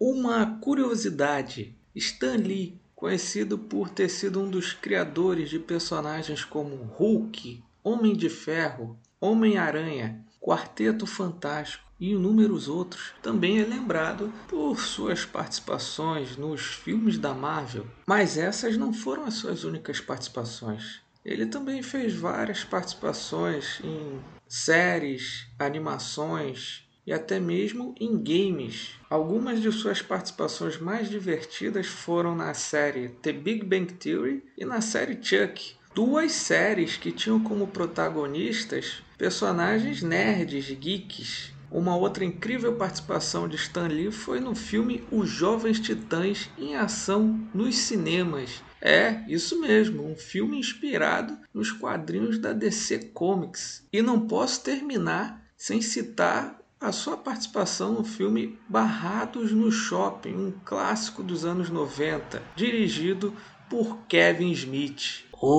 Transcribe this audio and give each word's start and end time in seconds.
Uma 0.00 0.46
curiosidade: 0.60 1.74
Stan 1.92 2.36
Lee, 2.36 2.80
conhecido 2.94 3.58
por 3.58 3.90
ter 3.90 4.08
sido 4.08 4.40
um 4.40 4.48
dos 4.48 4.72
criadores 4.72 5.50
de 5.50 5.58
personagens 5.58 6.44
como 6.44 6.76
Hulk, 6.76 7.60
Homem 7.82 8.14
de 8.14 8.28
Ferro, 8.28 8.96
Homem-Aranha, 9.20 10.24
Quarteto 10.40 11.04
Fantástico 11.04 11.84
e 11.98 12.12
inúmeros 12.12 12.68
outros, 12.68 13.12
também 13.20 13.60
é 13.60 13.64
lembrado 13.64 14.32
por 14.46 14.78
suas 14.78 15.24
participações 15.24 16.36
nos 16.36 16.60
filmes 16.60 17.18
da 17.18 17.34
Marvel. 17.34 17.84
Mas 18.06 18.38
essas 18.38 18.76
não 18.76 18.92
foram 18.92 19.24
as 19.24 19.34
suas 19.34 19.64
únicas 19.64 20.00
participações. 20.00 21.00
Ele 21.24 21.46
também 21.46 21.82
fez 21.82 22.14
várias 22.14 22.62
participações 22.62 23.80
em 23.82 24.20
séries, 24.46 25.48
animações 25.58 26.87
e 27.08 27.12
até 27.12 27.40
mesmo 27.40 27.94
em 27.98 28.18
games. 28.18 28.90
Algumas 29.08 29.62
de 29.62 29.72
suas 29.72 30.02
participações 30.02 30.78
mais 30.78 31.08
divertidas 31.08 31.86
foram 31.86 32.36
na 32.36 32.52
série 32.52 33.08
The 33.22 33.32
Big 33.32 33.64
Bang 33.64 33.90
Theory 33.94 34.44
e 34.58 34.62
na 34.66 34.82
série 34.82 35.18
Chuck, 35.18 35.72
duas 35.94 36.32
séries 36.32 36.98
que 36.98 37.10
tinham 37.10 37.40
como 37.40 37.68
protagonistas 37.68 39.02
personagens 39.16 40.02
nerds, 40.02 40.70
geeks. 40.78 41.50
Uma 41.70 41.96
outra 41.96 42.26
incrível 42.26 42.76
participação 42.76 43.48
de 43.48 43.56
Stan 43.56 43.88
Lee 43.88 44.12
foi 44.12 44.38
no 44.38 44.54
filme 44.54 45.02
Os 45.10 45.30
Jovens 45.30 45.80
Titãs 45.80 46.50
em 46.58 46.76
Ação 46.76 47.40
nos 47.54 47.74
cinemas. 47.74 48.62
É, 48.82 49.24
isso 49.26 49.58
mesmo, 49.62 50.06
um 50.06 50.14
filme 50.14 50.58
inspirado 50.58 51.38
nos 51.54 51.72
quadrinhos 51.72 52.38
da 52.38 52.52
DC 52.52 52.98
Comics. 53.14 53.82
E 53.90 54.02
não 54.02 54.28
posso 54.28 54.62
terminar 54.62 55.42
sem 55.56 55.82
citar 55.82 56.57
a 56.80 56.92
sua 56.92 57.16
participação 57.16 57.92
no 57.92 58.04
filme 58.04 58.56
Barrados 58.68 59.50
no 59.50 59.72
Shopping, 59.72 60.34
um 60.34 60.52
clássico 60.64 61.24
dos 61.24 61.44
anos 61.44 61.68
90, 61.70 62.40
dirigido 62.54 63.34
por 63.68 63.98
Kevin 64.06 64.52
Smith. 64.52 65.24
Olá, 65.32 65.50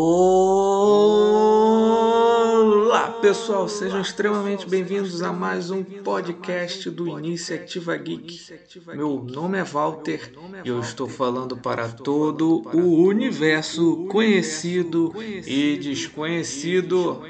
pessoal, 3.22 3.68
sejam 3.68 4.00
extremamente 4.00 4.66
bem-vindos 4.68 5.22
a 5.22 5.34
mais 5.34 5.70
um 5.70 5.84
podcast 5.84 6.90
do 6.90 7.20
Iniciativa 7.20 7.98
Geek. 7.98 8.40
Meu 8.88 9.22
nome 9.22 9.58
é 9.58 9.64
Walter 9.64 10.32
e 10.64 10.70
eu 10.70 10.80
estou 10.80 11.10
falando 11.10 11.58
para 11.58 11.90
todo 11.90 12.62
o 12.74 13.04
universo 13.04 14.08
conhecido 14.08 15.14
e 15.46 15.78
desconhecido. 15.78 17.22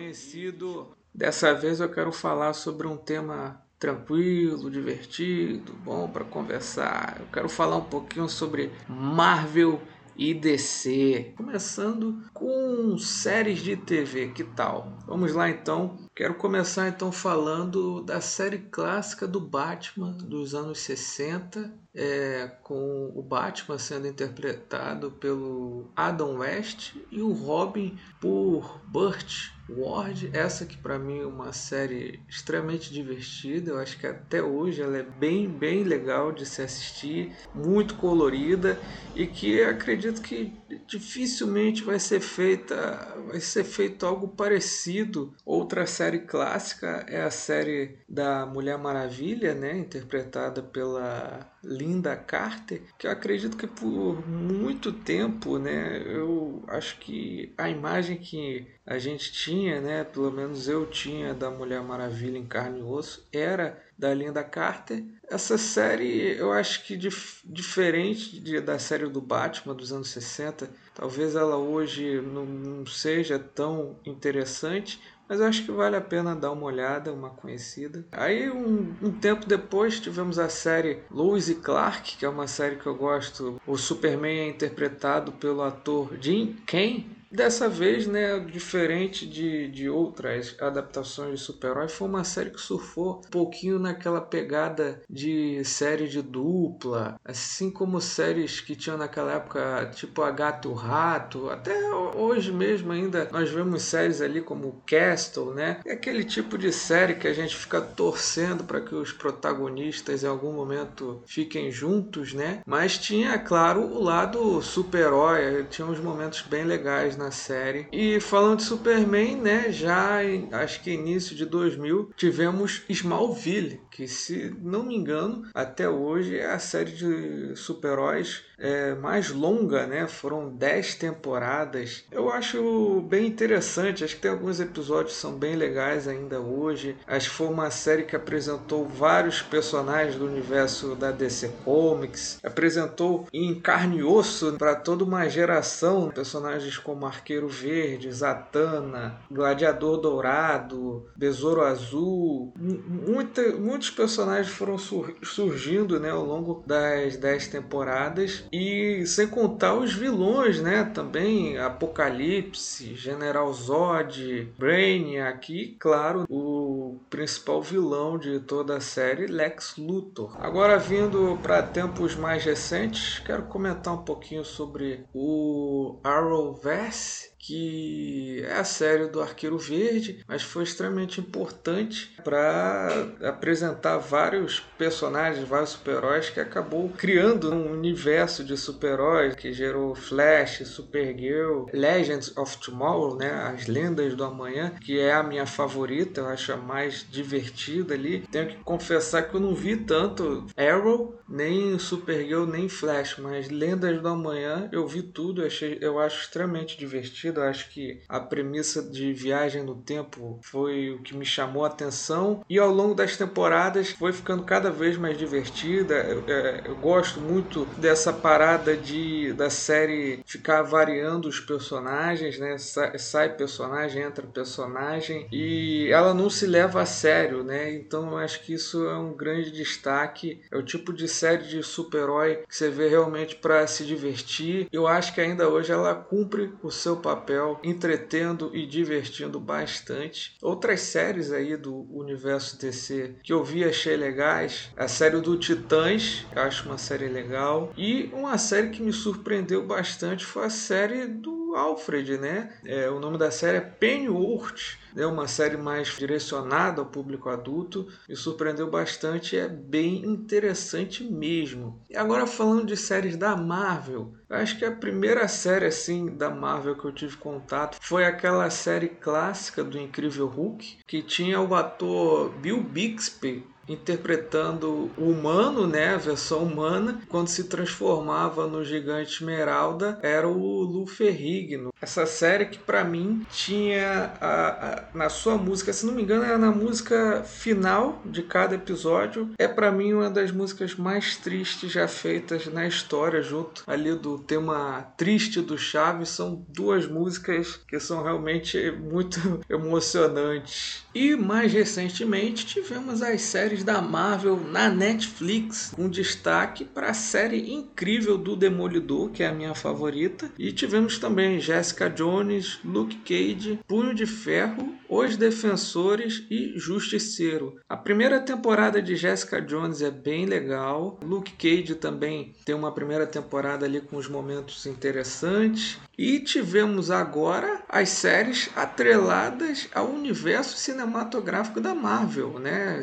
Dessa 1.13 1.55
vez 1.55 1.79
eu 1.79 1.89
quero 1.89 2.11
falar 2.11 2.53
sobre 2.53 2.85
um 2.87 2.95
tema 2.95 3.67
tranquilo, 3.79 4.69
divertido, 4.69 5.73
bom 5.83 6.07
para 6.09 6.25
conversar. 6.25 7.17
Eu 7.19 7.27
quero 7.31 7.49
falar 7.49 7.77
um 7.77 7.85
pouquinho 7.85 8.27
sobre 8.27 8.71
Marvel 8.87 9.81
e 10.17 10.33
DC, 10.33 11.33
começando 11.37 12.21
com 12.33 12.97
séries 12.97 13.59
de 13.59 13.77
TV, 13.77 14.27
que 14.27 14.43
tal? 14.43 14.91
Vamos 15.07 15.33
lá 15.33 15.49
então. 15.49 15.97
Quero 16.13 16.33
começar 16.33 16.89
então 16.89 17.09
falando 17.09 18.01
da 18.01 18.19
série 18.19 18.57
clássica 18.57 19.25
do 19.25 19.39
Batman 19.39 20.11
dos 20.11 20.53
anos 20.53 20.79
60, 20.79 21.73
é, 21.93 22.51
com 22.63 23.11
o 23.15 23.21
Batman 23.21 23.77
sendo 23.77 24.07
interpretado 24.07 25.11
pelo 25.11 25.91
Adam 25.95 26.37
West 26.37 26.95
e 27.11 27.21
o 27.21 27.31
Robin 27.31 27.97
por 28.19 28.81
Burt 28.87 29.49
Ward, 29.69 30.31
essa 30.33 30.65
que 30.65 30.77
para 30.77 30.97
mim 30.97 31.19
é 31.19 31.25
uma 31.25 31.53
série 31.53 32.19
extremamente 32.27 32.91
divertida, 32.91 33.71
eu 33.71 33.79
acho 33.79 33.99
que 33.99 34.07
até 34.07 34.41
hoje 34.41 34.81
ela 34.81 34.97
é 34.97 35.03
bem, 35.03 35.47
bem 35.47 35.83
legal 35.83 36.31
de 36.31 36.45
se 36.45 36.61
assistir, 36.61 37.35
muito 37.53 37.95
colorida 37.95 38.79
e 39.15 39.27
que 39.27 39.61
acredito 39.61 40.21
que 40.21 40.53
dificilmente 40.87 41.83
vai 41.83 41.99
ser 41.99 42.19
feita, 42.19 43.15
vai 43.27 43.39
ser 43.39 43.63
feito 43.63 44.05
algo 44.05 44.27
parecido. 44.27 45.33
Outra 45.45 45.85
série 45.85 46.19
clássica 46.19 47.05
é 47.07 47.21
a 47.21 47.31
série 47.31 47.99
da 48.07 48.45
Mulher 48.45 48.77
Maravilha, 48.77 49.53
né, 49.53 49.77
interpretada 49.77 50.63
pela 50.63 51.47
Linda 51.63 52.15
Carter, 52.15 52.81
que 52.97 53.07
eu 53.07 53.11
acredito 53.11 53.57
que 53.57 53.67
por 53.67 54.25
muito 54.27 54.91
tempo, 54.91 55.57
né, 55.57 56.01
eu 56.05 56.63
acho 56.67 56.97
que 56.99 57.53
a 57.57 57.69
imagem 57.69 58.17
que 58.17 58.67
a 58.85 58.97
gente 58.97 59.31
tinha, 59.31 59.81
né, 59.81 60.03
pelo 60.03 60.31
menos 60.31 60.67
eu 60.67 60.85
tinha 60.85 61.33
da 61.33 61.49
Mulher 61.51 61.81
Maravilha 61.81 62.37
em 62.37 62.45
carne 62.45 62.79
e 62.79 62.83
osso, 62.83 63.27
era 63.31 63.81
da 63.97 64.13
Linda 64.13 64.43
Carter. 64.43 65.03
Essa 65.29 65.57
série, 65.57 66.37
eu 66.37 66.51
acho 66.51 66.85
que 66.85 66.95
dif 66.95 67.41
diferente 67.45 68.39
de, 68.39 68.59
da 68.61 68.79
série 68.79 69.07
do 69.07 69.21
Batman 69.21 69.75
dos 69.75 69.91
anos 69.91 70.09
60, 70.09 70.69
talvez 70.95 71.35
ela 71.35 71.57
hoje 71.57 72.21
não, 72.21 72.45
não 72.45 72.85
seja 72.85 73.37
tão 73.37 73.99
interessante, 74.05 74.99
mas 75.29 75.39
eu 75.39 75.45
acho 75.45 75.63
que 75.63 75.71
vale 75.71 75.95
a 75.95 76.01
pena 76.01 76.35
dar 76.35 76.51
uma 76.51 76.65
olhada, 76.65 77.13
uma 77.13 77.29
conhecida. 77.29 78.03
Aí, 78.11 78.49
um, 78.49 78.95
um, 78.99 79.11
tempo 79.11 79.45
depois, 79.45 79.99
tivemos 79.99 80.39
a 80.39 80.49
série 80.49 81.03
Lois 81.11 81.47
e 81.49 81.55
Clark, 81.55 82.17
que 82.17 82.25
é 82.25 82.29
uma 82.29 82.47
série 82.47 82.77
que 82.77 82.87
eu 82.87 82.95
gosto. 82.95 83.61
O 83.67 83.77
Superman 83.77 84.39
é 84.39 84.49
interpretado 84.49 85.31
pelo 85.33 85.61
ator 85.61 86.17
Jim 86.19 86.57
Kane, 86.65 87.18
Dessa 87.31 87.69
vez, 87.69 88.07
né, 88.07 88.39
diferente 88.39 89.27
de, 89.27 89.67
de 89.67 89.87
outras 89.87 90.55
adaptações 90.59 91.39
de 91.39 91.45
super-herói, 91.45 91.87
foi 91.87 92.07
uma 92.07 92.23
série 92.23 92.49
que 92.49 92.59
surfou 92.59 93.21
um 93.25 93.29
pouquinho 93.29 93.77
naquela 93.77 94.19
pegada 94.19 95.01
de 95.07 95.63
série 95.63 96.07
de 96.07 96.23
dupla, 96.23 97.19
assim 97.23 97.69
como 97.69 98.01
séries 98.01 98.59
que 98.59 98.75
tinham 98.75 98.97
naquela 98.97 99.33
época, 99.33 99.91
tipo 99.93 100.23
A 100.23 100.31
Gato 100.31 100.69
e 100.69 100.71
o 100.71 100.73
Rato, 100.73 101.49
até 101.49 101.77
hoje 102.15 102.51
mesmo 102.51 102.91
ainda 102.91 103.29
nós 103.31 103.49
vemos 103.51 103.83
séries 103.83 104.21
ali 104.21 104.41
como 104.41 104.81
Castle, 104.87 105.53
né? 105.53 105.81
É 105.85 105.93
aquele 105.93 106.23
tipo 106.23 106.57
de 106.57 106.71
série 106.71 107.15
que 107.15 107.27
a 107.27 107.33
gente 107.33 107.55
fica 107.55 107.79
torcendo 107.79 108.63
para 108.63 108.81
que 108.81 108.95
os 108.95 109.11
protagonistas 109.11 110.23
em 110.23 110.27
algum 110.27 110.51
momento 110.51 111.21
fiquem 111.27 111.71
juntos, 111.71 112.33
né? 112.33 112.61
Mas 112.65 112.97
tinha, 112.97 113.37
claro, 113.37 113.81
o 113.81 114.01
lado 114.01 114.61
super-herói, 114.63 115.65
tinha 115.69 115.87
uns 115.87 115.99
momentos 115.99 116.41
bem 116.41 116.63
legais 116.63 117.18
na 117.19 117.31
série. 117.31 117.87
E 117.91 118.19
falando 118.19 118.57
de 118.57 118.63
Superman, 118.63 119.35
né, 119.35 119.71
já 119.71 120.23
em, 120.23 120.47
acho 120.51 120.81
que 120.81 120.91
início 120.91 121.35
de 121.35 121.45
2000 121.45 122.11
tivemos 122.15 122.83
Smallville, 122.89 123.81
que 123.91 124.07
se 124.07 124.55
não 124.61 124.83
me 124.83 124.95
engano, 124.95 125.43
até 125.53 125.87
hoje 125.87 126.37
é 126.37 126.49
a 126.49 126.59
série 126.59 126.91
de 126.91 127.55
super-heróis 127.55 128.48
é, 128.59 128.93
mais 128.95 129.29
longa, 129.29 129.87
né? 129.87 130.07
Foram 130.07 130.49
10 130.49 130.95
temporadas. 130.95 132.03
Eu 132.11 132.31
acho 132.31 133.01
bem 133.07 133.27
interessante, 133.27 134.03
acho 134.03 134.15
que 134.15 134.21
tem 134.21 134.31
alguns 134.31 134.59
episódios 134.59 135.15
que 135.15 135.21
são 135.21 135.33
bem 135.33 135.55
legais 135.55 136.07
ainda 136.07 136.39
hoje. 136.39 136.95
Acho 137.07 137.29
que 137.29 137.35
foi 137.35 137.47
uma 137.47 137.71
série 137.71 138.03
que 138.03 138.15
apresentou 138.15 138.85
vários 138.85 139.41
personagens 139.41 140.15
do 140.15 140.25
universo 140.25 140.95
da 140.95 141.11
DC 141.11 141.51
Comics, 141.63 142.39
apresentou 142.43 143.27
em 143.33 143.59
carne 143.59 143.99
e 143.99 144.03
osso 144.03 144.53
para 144.57 144.75
toda 144.75 145.03
uma 145.03 145.27
geração 145.29 146.09
personagens 146.09 146.77
como 146.77 147.05
Arqueiro 147.05 147.47
Verde, 147.47 148.11
Zatanna, 148.11 149.21
Gladiador 149.31 149.97
Dourado, 149.97 151.07
Besouro 151.15 151.61
Azul. 151.61 152.53
Muita, 152.57 153.41
muitos 153.53 153.89
personagens 153.89 154.53
foram 154.53 154.77
sur 154.77 155.15
surgindo 155.23 155.99
né, 155.99 156.09
ao 156.09 156.23
longo 156.23 156.63
das 156.65 157.17
dez 157.17 157.47
temporadas 157.47 158.43
e 158.51 159.05
sem 159.05 159.27
contar 159.27 159.75
os 159.75 159.93
vilões, 159.93 160.61
né? 160.61 160.83
Também 160.83 161.57
Apocalipse, 161.57 162.95
General 162.95 163.51
Zod, 163.53 164.51
Brainiac 164.57 165.53
e, 165.53 165.75
claro, 165.79 166.25
o 166.29 166.99
principal 167.09 167.61
vilão 167.61 168.17
de 168.17 168.39
toda 168.39 168.77
a 168.77 168.81
série, 168.81 169.27
Lex 169.27 169.75
Luthor. 169.77 170.35
Agora 170.39 170.77
vindo 170.77 171.37
para 171.41 171.63
tempos 171.63 172.15
mais 172.15 172.43
recentes, 172.43 173.19
quero 173.19 173.43
comentar 173.43 173.93
um 173.93 174.03
pouquinho 174.03 174.43
sobre 174.43 175.05
o 175.13 175.97
Arrowverse 176.03 177.29
que 177.49 178.43
é 178.45 178.59
a 178.59 178.63
série 178.63 179.07
do 179.07 179.19
Arqueiro 179.19 179.57
Verde, 179.57 180.23
mas 180.27 180.43
foi 180.43 180.63
extremamente 180.63 181.19
importante 181.19 182.15
para 182.23 183.07
apresentar 183.23 183.97
vários 183.97 184.59
personagens, 184.77 185.47
vários 185.47 185.71
super-heróis 185.71 186.29
que 186.29 186.39
acabou 186.39 186.89
criando 186.89 187.51
um 187.51 187.71
universo 187.71 188.43
de 188.43 188.55
super-heróis 188.55 189.33
que 189.33 189.51
gerou 189.51 189.95
Flash, 189.95 190.59
Supergirl, 190.67 191.65
Legends 191.73 192.37
of 192.37 192.55
Tomorrow, 192.59 193.17
né, 193.17 193.31
as 193.31 193.65
lendas 193.65 194.13
do 194.13 194.23
amanhã, 194.23 194.71
que 194.79 194.99
é 194.99 195.11
a 195.11 195.23
minha 195.23 195.47
favorita, 195.47 196.21
eu 196.21 196.27
acho 196.27 196.53
a 196.53 196.57
mais 196.57 197.03
divertida 197.09 197.95
ali. 197.95 198.27
Tenho 198.31 198.49
que 198.49 198.57
confessar 198.57 199.23
que 199.23 199.33
eu 199.33 199.39
não 199.39 199.55
vi 199.55 199.75
tanto 199.75 200.45
Arrow, 200.55 201.19
nem 201.27 201.79
Supergirl, 201.79 202.45
nem 202.45 202.69
Flash, 202.69 203.17
mas 203.17 203.49
Lendas 203.49 203.99
do 203.99 204.07
Amanhã 204.07 204.69
eu 204.71 204.87
vi 204.87 205.01
tudo, 205.01 205.41
eu, 205.41 205.47
achei, 205.47 205.79
eu 205.81 205.97
acho 205.97 206.21
extremamente 206.21 206.77
divertido 206.77 206.99
divertida. 206.99 207.38
Acho 207.43 207.69
que 207.69 208.01
a 208.07 208.19
premissa 208.19 208.81
de 208.81 209.13
viagem 209.13 209.63
no 209.63 209.75
tempo 209.75 210.39
foi 210.41 210.91
o 210.91 211.01
que 211.01 211.15
me 211.15 211.25
chamou 211.25 211.63
a 211.63 211.67
atenção 211.67 212.43
e 212.49 212.57
ao 212.57 212.69
longo 212.69 212.93
das 212.93 213.17
temporadas 213.17 213.91
foi 213.91 214.13
ficando 214.13 214.43
cada 214.43 214.69
vez 214.69 214.97
mais 214.97 215.17
divertida. 215.17 215.95
Eu, 215.95 216.23
é, 216.27 216.63
eu 216.65 216.75
gosto 216.75 217.19
muito 217.19 217.65
dessa 217.77 218.11
parada 218.13 218.75
de 218.75 219.33
da 219.33 219.49
série 219.49 220.21
ficar 220.25 220.61
variando 220.61 221.27
os 221.27 221.39
personagens, 221.39 222.37
né? 222.39 222.57
Sai, 222.57 222.97
sai 222.97 223.35
personagem, 223.35 224.03
entra 224.03 224.25
personagem 224.27 225.27
e 225.31 225.89
ela 225.91 226.13
não 226.13 226.29
se 226.29 226.45
leva 226.45 226.81
a 226.81 226.85
sério, 226.85 227.43
né? 227.43 227.73
Então 227.73 228.11
eu 228.11 228.17
acho 228.17 228.43
que 228.43 228.53
isso 228.53 228.85
é 228.85 228.97
um 228.97 229.13
grande 229.13 229.51
destaque. 229.51 230.41
É 230.51 230.57
o 230.57 230.63
tipo 230.63 230.93
de 230.93 231.07
série 231.07 231.47
de 231.47 231.63
super-herói 231.63 232.43
que 232.47 232.55
você 232.55 232.69
vê 232.69 232.87
realmente 232.87 233.35
para 233.35 233.65
se 233.67 233.85
divertir. 233.85 234.67
Eu 234.71 234.87
acho 234.87 235.13
que 235.13 235.21
ainda 235.21 235.49
hoje 235.49 235.71
ela 235.71 235.93
cumpre 235.95 236.53
o 236.63 236.71
seu 236.71 236.97
papel, 236.97 237.18
entretendo 237.63 238.51
e 238.53 238.65
divertindo 238.65 239.39
bastante. 239.39 240.35
Outras 240.41 240.81
séries 240.81 241.31
aí 241.31 241.55
do 241.55 241.87
universo 241.91 242.59
DC 242.59 243.15
que 243.23 243.33
eu 243.33 243.43
vi 243.43 243.63
achei 243.63 243.95
legais, 243.95 244.71
a 244.75 244.87
série 244.87 245.19
do 245.19 245.37
Titãs, 245.37 246.25
eu 246.35 246.41
acho 246.41 246.67
uma 246.67 246.77
série 246.77 247.07
legal, 247.07 247.71
e 247.77 248.09
uma 248.13 248.37
série 248.37 248.69
que 248.69 248.81
me 248.81 248.93
surpreendeu 248.93 249.65
bastante 249.65 250.25
foi 250.25 250.45
a 250.45 250.49
série 250.49 251.07
do 251.07 251.38
Alfred, 251.55 252.17
né? 252.17 252.53
É, 252.65 252.89
o 252.89 252.99
nome 252.99 253.17
da 253.17 253.31
série 253.31 253.57
é 253.57 253.61
Pennyworth 253.61 254.79
é 254.95 255.05
uma 255.05 255.27
série 255.27 255.57
mais 255.57 255.89
direcionada 255.89 256.81
ao 256.81 256.87
público 256.87 257.29
adulto, 257.29 257.87
me 258.07 258.15
surpreendeu 258.15 258.69
bastante, 258.69 259.37
é 259.37 259.47
bem 259.47 260.05
interessante 260.05 261.03
mesmo. 261.03 261.79
E 261.89 261.97
agora 261.97 262.25
falando 262.25 262.65
de 262.65 262.77
séries 262.77 263.15
da 263.15 263.35
Marvel, 263.35 264.13
acho 264.29 264.57
que 264.57 264.65
a 264.65 264.71
primeira 264.71 265.27
série 265.27 265.65
assim 265.65 266.07
da 266.07 266.29
Marvel 266.29 266.75
que 266.75 266.85
eu 266.85 266.91
tive 266.91 267.17
contato 267.17 267.77
foi 267.81 268.05
aquela 268.05 268.49
série 268.49 268.89
clássica 268.89 269.63
do 269.63 269.79
Incrível 269.79 270.27
Hulk, 270.27 270.79
que 270.87 271.01
tinha 271.01 271.39
o 271.39 271.53
ator 271.53 272.29
Bill 272.39 272.61
Bixby 272.63 273.45
interpretando 273.69 274.89
o 274.97 275.09
humano, 275.09 275.67
né, 275.67 275.93
a 275.93 275.97
versão 275.97 276.43
humana, 276.43 276.99
quando 277.07 277.27
se 277.27 277.45
transformava 277.45 278.47
no 278.47 278.65
gigante 278.65 279.13
Esmeralda, 279.13 279.99
era 280.01 280.27
o 280.27 280.61
Lu 280.63 280.87
Ferrigno. 280.87 281.69
Essa 281.81 282.05
série 282.05 282.47
que 282.47 282.57
para 282.57 282.83
mim 282.83 283.25
tinha 283.31 284.13
a, 284.19 284.47
a, 284.47 284.83
na 284.93 285.09
sua 285.09 285.37
música, 285.37 285.71
se 285.71 285.85
não 285.85 285.93
me 285.93 286.01
engano, 286.01 286.23
era 286.23 286.37
na 286.37 286.51
música 286.51 287.23
final 287.23 288.01
de 288.05 288.23
cada 288.23 288.55
episódio, 288.55 289.29
é 289.37 289.47
para 289.47 289.71
mim 289.71 289.93
uma 289.93 290.09
das 290.09 290.31
músicas 290.31 290.75
mais 290.75 291.15
tristes 291.17 291.71
já 291.71 291.87
feitas 291.87 292.47
na 292.47 292.67
história, 292.67 293.21
junto 293.21 293.63
ali 293.67 293.93
do 293.93 294.17
tema 294.17 294.93
triste 294.97 295.41
do 295.41 295.57
Chaves, 295.57 296.09
são 296.09 296.45
duas 296.49 296.87
músicas 296.87 297.59
que 297.67 297.79
são 297.79 298.03
realmente 298.03 298.71
muito 298.71 299.39
emocionantes. 299.49 300.83
E 300.93 301.15
mais 301.15 301.53
recentemente 301.53 302.45
tivemos 302.45 303.01
as 303.01 303.21
séries 303.21 303.58
da 303.63 303.81
Marvel 303.81 304.39
na 304.39 304.69
Netflix, 304.69 305.71
com 305.75 305.89
destaque 305.89 306.65
para 306.65 306.89
a 306.89 306.93
série 306.93 307.53
incrível 307.53 308.17
do 308.17 308.35
Demolidor, 308.35 309.09
que 309.09 309.23
é 309.23 309.27
a 309.27 309.33
minha 309.33 309.55
favorita, 309.55 310.31
e 310.37 310.51
tivemos 310.51 310.97
também 310.97 311.39
Jessica 311.39 311.89
Jones, 311.89 312.59
Luke 312.63 312.97
Cage, 312.97 313.59
Punho 313.67 313.93
de 313.93 314.05
Ferro, 314.05 314.75
Os 314.87 315.17
Defensores 315.17 316.23
e 316.29 316.53
Justiceiro. 316.57 317.59
A 317.67 317.77
primeira 317.77 318.19
temporada 318.19 318.81
de 318.81 318.95
Jessica 318.95 319.41
Jones 319.41 319.81
é 319.81 319.91
bem 319.91 320.25
legal, 320.25 320.99
Luke 321.03 321.33
Cage 321.33 321.75
também 321.75 322.33
tem 322.45 322.55
uma 322.55 322.71
primeira 322.71 323.05
temporada 323.05 323.65
ali 323.65 323.81
com 323.81 323.97
os 323.97 324.07
momentos 324.07 324.65
interessantes, 324.65 325.77
e 325.97 326.19
tivemos 326.19 326.89
agora 326.89 327.61
as 327.67 327.89
séries 327.89 328.49
atreladas 328.55 329.67
ao 329.73 329.89
universo 329.89 330.57
cinematográfico 330.57 331.59
da 331.59 331.75
Marvel, 331.75 332.39
né? 332.39 332.81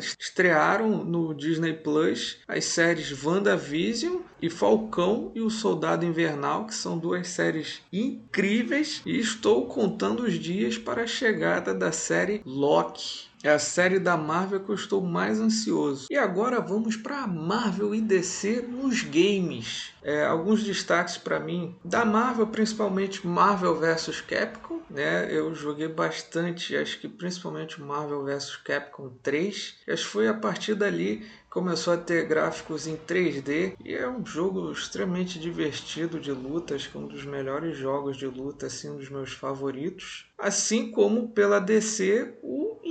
Estrearam 0.67 1.05
no 1.05 1.33
Disney 1.33 1.71
Plus 1.71 2.39
as 2.45 2.65
séries 2.65 3.23
WandaVision 3.23 4.17
e 4.41 4.49
Falcão 4.49 5.31
e 5.33 5.39
o 5.39 5.49
Soldado 5.49 6.03
Invernal, 6.03 6.65
que 6.65 6.75
são 6.75 6.97
duas 6.97 7.29
séries 7.29 7.81
incríveis, 7.91 9.01
e 9.05 9.17
estou 9.17 9.65
contando 9.67 10.23
os 10.23 10.33
dias 10.33 10.77
para 10.77 11.03
a 11.03 11.07
chegada 11.07 11.73
da 11.73 11.93
série 11.93 12.41
Loki. 12.45 13.27
É 13.47 13.51
a 13.51 13.59
série 13.59 13.97
da 13.97 14.17
Marvel 14.17 14.59
que 14.59 14.69
eu 14.69 14.75
estou 14.75 15.01
mais 15.01 15.39
ansioso. 15.39 16.07
E 16.11 16.17
agora 16.17 16.59
vamos 16.59 16.97
para 16.97 17.25
Marvel 17.25 17.95
e 17.95 18.01
DC 18.01 18.67
nos 18.67 19.03
games. 19.03 19.93
É, 20.03 20.25
alguns 20.25 20.65
destaques 20.65 21.17
para 21.17 21.39
mim 21.39 21.73
da 21.81 22.03
Marvel, 22.03 22.47
principalmente 22.47 23.25
Marvel 23.25 23.79
vs 23.79 24.19
Capcom. 24.19 24.81
Né? 24.89 25.33
Eu 25.33 25.55
joguei 25.55 25.87
bastante, 25.87 26.75
acho 26.75 26.99
que 26.99 27.07
principalmente 27.07 27.81
Marvel 27.81 28.25
vs 28.25 28.57
Capcom 28.57 29.11
3. 29.23 29.75
Acho 29.87 30.03
que 30.03 30.09
foi 30.09 30.27
a 30.27 30.33
partir 30.33 30.75
dali 30.75 31.25
começou 31.57 31.93
a 31.93 31.97
ter 31.97 32.27
gráficos 32.27 32.85
em 32.85 32.95
3D 32.95 33.73
e 33.83 33.95
é 33.95 34.07
um 34.07 34.23
jogo 34.23 34.71
extremamente 34.71 35.39
divertido 35.39 36.19
de 36.19 36.31
luta, 36.31 36.75
acho 36.75 36.91
que 36.91 36.95
é 36.95 36.99
um 36.99 37.07
dos 37.07 37.25
melhores 37.25 37.75
jogos 37.75 38.15
de 38.15 38.27
luta, 38.27 38.67
assim, 38.67 38.91
um 38.91 38.97
dos 38.97 39.09
meus 39.09 39.33
favoritos. 39.33 40.31
Assim 40.37 40.91
como 40.91 41.29
pela 41.29 41.59
DC, 41.59 42.37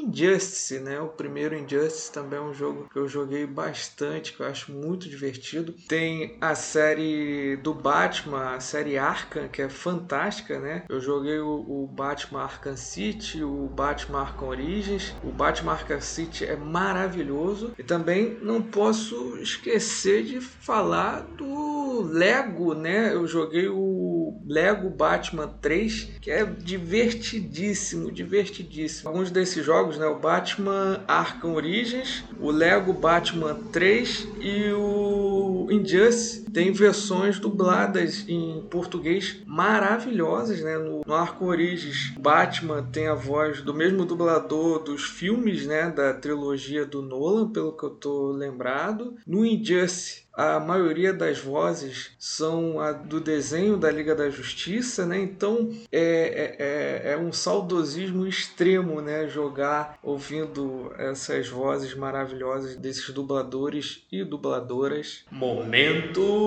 Injustice, 0.07 0.79
né? 0.81 1.01
O 1.01 1.09
primeiro 1.09 1.57
Injustice 1.57 2.13
também 2.13 2.39
é 2.39 2.43
um 2.43 2.55
jogo 2.55 2.89
que 2.91 2.99
eu 2.99 3.09
joguei 3.09 3.47
bastante, 3.47 4.33
que 4.33 4.41
eu 4.41 4.47
acho 4.47 4.73
muito 4.73 5.09
divertido. 5.09 5.75
Tem 5.89 6.37
a 6.41 6.55
série 6.55 7.57
do 7.57 7.75
Batman, 7.75 8.55
a 8.55 8.61
série 8.61 8.99
Arkham, 8.99 9.49
que 9.49 9.63
é 9.63 9.69
fantástica, 9.69 10.59
né? 10.59 10.85
Eu 10.89 11.01
joguei 11.01 11.39
o, 11.39 11.65
o 11.69 11.87
Batman 11.87 12.43
Arkham 12.43 12.77
City, 12.77 13.43
o 13.43 13.67
Batman 13.69 14.21
Arkham 14.21 14.49
Origins. 14.49 15.15
O 15.23 15.33
Batman 15.33 15.73
Arkham 15.73 16.01
City 16.01 16.45
é 16.45 16.57
maravilhoso. 16.57 17.73
E 17.79 17.83
também 17.83 18.39
não 18.43 18.63
posso 18.63 19.37
esquecer 19.39 20.25
de 20.25 20.41
falar 20.41 21.21
do 21.37 22.03
Lego, 22.03 22.75
né? 22.75 23.13
Eu 23.13 23.27
joguei 23.27 23.69
o 23.69 24.06
Lego 24.47 24.89
Batman 24.89 25.49
3, 25.61 26.09
que 26.21 26.31
é 26.31 26.45
divertidíssimo, 26.45 28.11
divertidíssimo. 28.11 29.09
Alguns 29.09 29.31
desses 29.31 29.65
jogos, 29.65 29.99
né? 29.99 30.07
O 30.07 30.19
Batman 30.19 31.05
Arkham 31.07 31.55
Origins, 31.55 32.25
o 32.41 32.51
Lego 32.51 32.93
Batman 32.93 33.55
3 33.73 34.29
e 34.41 34.71
o 34.73 35.69
Injustice 35.71 36.46
tem 36.57 36.73
versões 36.73 37.39
dubladas 37.39 38.25
em 38.27 38.67
português 38.71 39.43
maravilhosas, 39.45 40.63
né? 40.63 40.79
No, 40.79 41.03
no 41.07 41.15
Arkham 41.15 41.49
Origins, 41.49 42.15
Batman 42.19 42.83
tem 42.83 43.09
a 43.09 43.15
voz 43.15 43.61
do 43.61 43.75
mesmo 43.75 44.07
dublador 44.07 44.79
dos 44.79 45.05
filmes, 45.05 45.67
né? 45.67 45.91
Da 45.91 46.15
trilogia 46.15 46.87
do 46.87 47.03
Nolan, 47.03 47.53
pelo 47.53 47.77
que 47.77 47.85
eu 47.85 47.91
tô 47.91 48.33
lembrado. 48.33 49.17
No 49.27 49.45
Injustice, 49.45 50.25
a 50.37 50.61
maioria 50.61 51.15
das 51.15 51.39
vozes 51.39 52.11
são 52.19 52.79
a 52.79 52.93
do 52.93 53.19
desenho 53.21 53.79
da 53.79 53.91
Liga 53.91 54.15
da 54.15 54.29
Justiça, 54.29 55.07
né? 55.07 55.19
Então 55.19 55.71
é, 55.91 55.99
é, 55.99 57.11
é, 57.11 57.13
é 57.13 57.17
um 57.17 57.33
saudosismo 57.33 58.27
extremo, 58.27 59.01
né? 59.01 59.27
Jogar 59.29 59.99
ouvindo 60.03 60.93
essas 60.99 61.49
vozes 61.49 61.95
maravilhosas 61.95 62.77
desses 62.77 63.09
dubladores 63.11 64.05
e 64.13 64.23
dubladoras. 64.23 65.25
Momento 65.31 66.46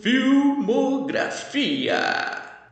Filmografia. 0.00 1.96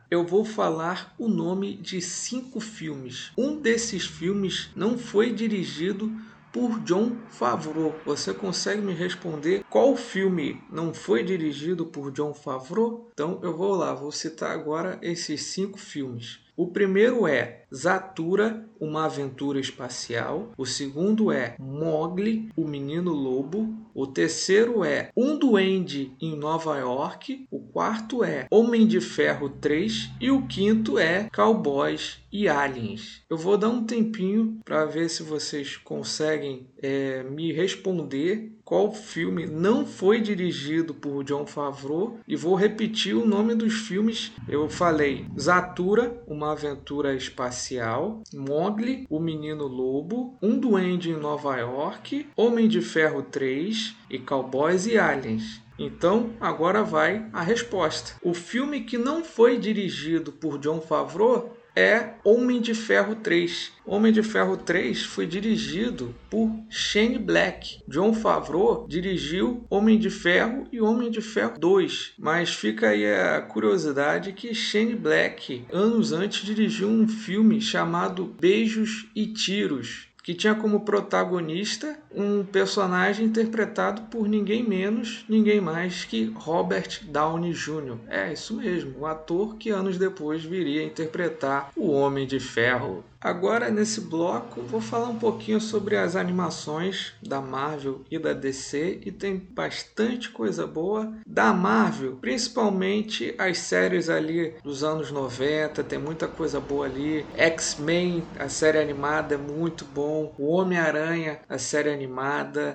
Eu 0.09 0.25
vou 0.25 0.45
falar 0.45 1.13
o 1.17 1.27
nome 1.27 1.75
de 1.77 2.01
cinco 2.01 2.59
filmes. 2.59 3.31
Um 3.37 3.59
desses 3.59 4.05
filmes 4.05 4.69
não 4.75 4.97
foi 4.97 5.31
dirigido 5.31 6.11
por 6.55 6.79
John 6.79 7.17
Favreau. 7.31 7.93
Você 8.05 8.33
consegue 8.33 8.81
me 8.81 8.93
responder 8.93 9.65
qual 9.69 9.93
filme 9.97 10.63
não 10.71 10.93
foi 10.93 11.21
dirigido 11.21 11.85
por 11.85 12.11
John 12.11 12.33
Favreau? 12.33 13.11
Então 13.15 13.39
eu 13.41 13.55
vou 13.55 13.73
lá, 13.73 13.93
vou 13.93 14.11
citar 14.11 14.51
agora 14.51 14.99
esses 15.01 15.41
cinco 15.41 15.79
filmes. 15.79 16.41
O 16.57 16.67
primeiro 16.67 17.27
é 17.27 17.63
Zatura, 17.73 18.65
uma 18.79 19.05
aventura 19.05 19.59
espacial. 19.59 20.53
O 20.57 20.65
segundo 20.65 21.29
é 21.29 21.55
Mowgli, 21.59 22.49
o 22.55 22.65
menino 22.65 23.11
lobo. 23.11 23.73
O 23.93 24.07
terceiro 24.07 24.83
é 24.83 25.09
Um 25.15 25.37
Duende 25.37 26.13
em 26.21 26.35
Nova 26.35 26.77
York. 26.77 27.45
O 27.51 27.59
quarto 27.59 28.23
é 28.23 28.47
Homem 28.49 28.87
de 28.87 29.01
Ferro 29.01 29.49
3. 29.49 30.11
E 30.21 30.31
o 30.31 30.47
quinto 30.47 30.97
é 30.97 31.29
Cowboys 31.33 32.19
e 32.31 32.47
Aliens. 32.47 33.23
Eu 33.29 33.37
vou 33.37 33.57
dar 33.57 33.69
um 33.69 33.85
tempinho 33.85 34.59
para 34.63 34.85
ver 34.85 35.09
se 35.09 35.23
vocês 35.23 35.75
conseguem 35.75 36.67
é, 36.85 37.23
me 37.23 37.51
responder 37.51 38.51
qual 38.63 38.93
filme 38.93 39.47
não 39.47 39.87
foi 39.87 40.21
dirigido 40.21 40.93
por 40.93 41.23
John 41.23 41.47
Favreau 41.47 42.19
e 42.27 42.35
vou 42.35 42.53
repetir 42.53 43.15
o 43.15 43.25
nome 43.25 43.55
dos 43.55 43.73
filmes. 43.73 44.31
Eu 44.47 44.69
falei 44.69 45.25
Zatura, 45.39 46.23
uma 46.27 46.51
aventura 46.51 47.15
espacial, 47.15 48.21
Mowgli, 48.31 49.07
o 49.09 49.19
menino 49.19 49.65
lobo, 49.65 50.37
Um 50.39 50.59
duende 50.59 51.09
em 51.09 51.19
Nova 51.19 51.57
York, 51.57 52.27
Homem 52.35 52.67
de 52.67 52.81
Ferro 52.81 53.23
3 53.23 53.95
e 54.11 54.19
Cowboys 54.19 54.85
e 54.85 54.95
Aliens. 54.95 55.61
Então, 55.77 56.29
agora 56.39 56.83
vai 56.83 57.27
a 57.33 57.41
resposta. 57.41 58.13
O 58.21 58.33
filme 58.33 58.81
que 58.81 58.97
não 58.97 59.23
foi 59.23 59.57
dirigido 59.57 60.31
por 60.31 60.59
John 60.59 60.79
Favreau 60.79 61.57
é 61.75 62.13
Homem 62.23 62.61
de 62.61 62.73
Ferro 62.73 63.15
3. 63.15 63.73
Homem 63.85 64.11
de 64.11 64.23
Ferro 64.23 64.55
3 64.55 65.03
foi 65.03 65.27
dirigido 65.27 66.15
por 66.29 66.49
Shane 66.69 67.19
Black. 67.19 67.79
John 67.87 68.13
Favreau 68.13 68.87
dirigiu 68.87 69.65
Homem 69.69 69.99
de 69.99 70.09
Ferro 70.09 70.65
e 70.71 70.79
Homem 70.79 71.11
de 71.11 71.21
Ferro 71.21 71.59
2. 71.59 72.13
Mas 72.17 72.53
fica 72.53 72.89
aí 72.89 73.05
a 73.05 73.41
curiosidade 73.41 74.31
que 74.31 74.53
Shane 74.53 74.95
Black, 74.95 75.65
anos 75.71 76.13
antes, 76.13 76.45
dirigiu 76.45 76.87
um 76.87 77.07
filme 77.07 77.59
chamado 77.59 78.25
Beijos 78.39 79.07
e 79.15 79.27
Tiros, 79.27 80.07
que 80.23 80.33
tinha 80.33 80.55
como 80.55 80.85
protagonista 80.85 81.99
um 82.15 82.43
personagem 82.43 83.25
interpretado 83.25 84.03
por 84.03 84.27
ninguém 84.27 84.63
menos, 84.63 85.25
ninguém 85.27 85.59
mais 85.59 86.05
que 86.05 86.31
Robert 86.35 87.01
Downey 87.03 87.51
Jr. 87.51 87.97
É 88.07 88.31
isso 88.31 88.55
mesmo, 88.55 88.99
o 88.99 89.05
ator 89.05 89.55
que 89.57 89.69
anos 89.69 89.97
depois 89.97 90.43
viria 90.43 90.81
a 90.81 90.85
interpretar 90.85 91.71
o 91.75 91.91
Homem 91.91 92.25
de 92.25 92.39
Ferro. 92.39 93.03
Agora, 93.25 93.71
nesse 93.71 94.01
bloco, 94.01 94.61
vou 94.61 94.79
falar 94.79 95.07
um 95.07 95.17
pouquinho 95.17 95.59
sobre 95.59 95.97
as 95.97 96.15
animações 96.15 97.13
da 97.23 97.41
Marvel 97.41 98.01
e 98.11 98.19
da 98.19 98.33
DC, 98.33 98.99
e 99.03 99.11
tem 99.11 99.35
bastante 99.35 100.29
coisa 100.29 100.67
boa 100.67 101.11
da 101.25 101.51
Marvel, 101.51 102.17
principalmente 102.21 103.33
as 103.39 103.57
séries 103.57 104.09
ali 104.09 104.53
dos 104.63 104.83
anos 104.83 105.09
90, 105.09 105.83
tem 105.83 105.97
muita 105.97 106.27
coisa 106.27 106.59
boa 106.59 106.85
ali. 106.85 107.25
X-Men, 107.35 108.23
a 108.37 108.47
série 108.47 108.77
animada 108.77 109.33
é 109.33 109.37
muito 109.39 109.85
bom. 109.85 110.35
O 110.37 110.51
Homem-Aranha, 110.51 111.39
a 111.49 111.57
série 111.57 111.89
animada. 111.89 112.04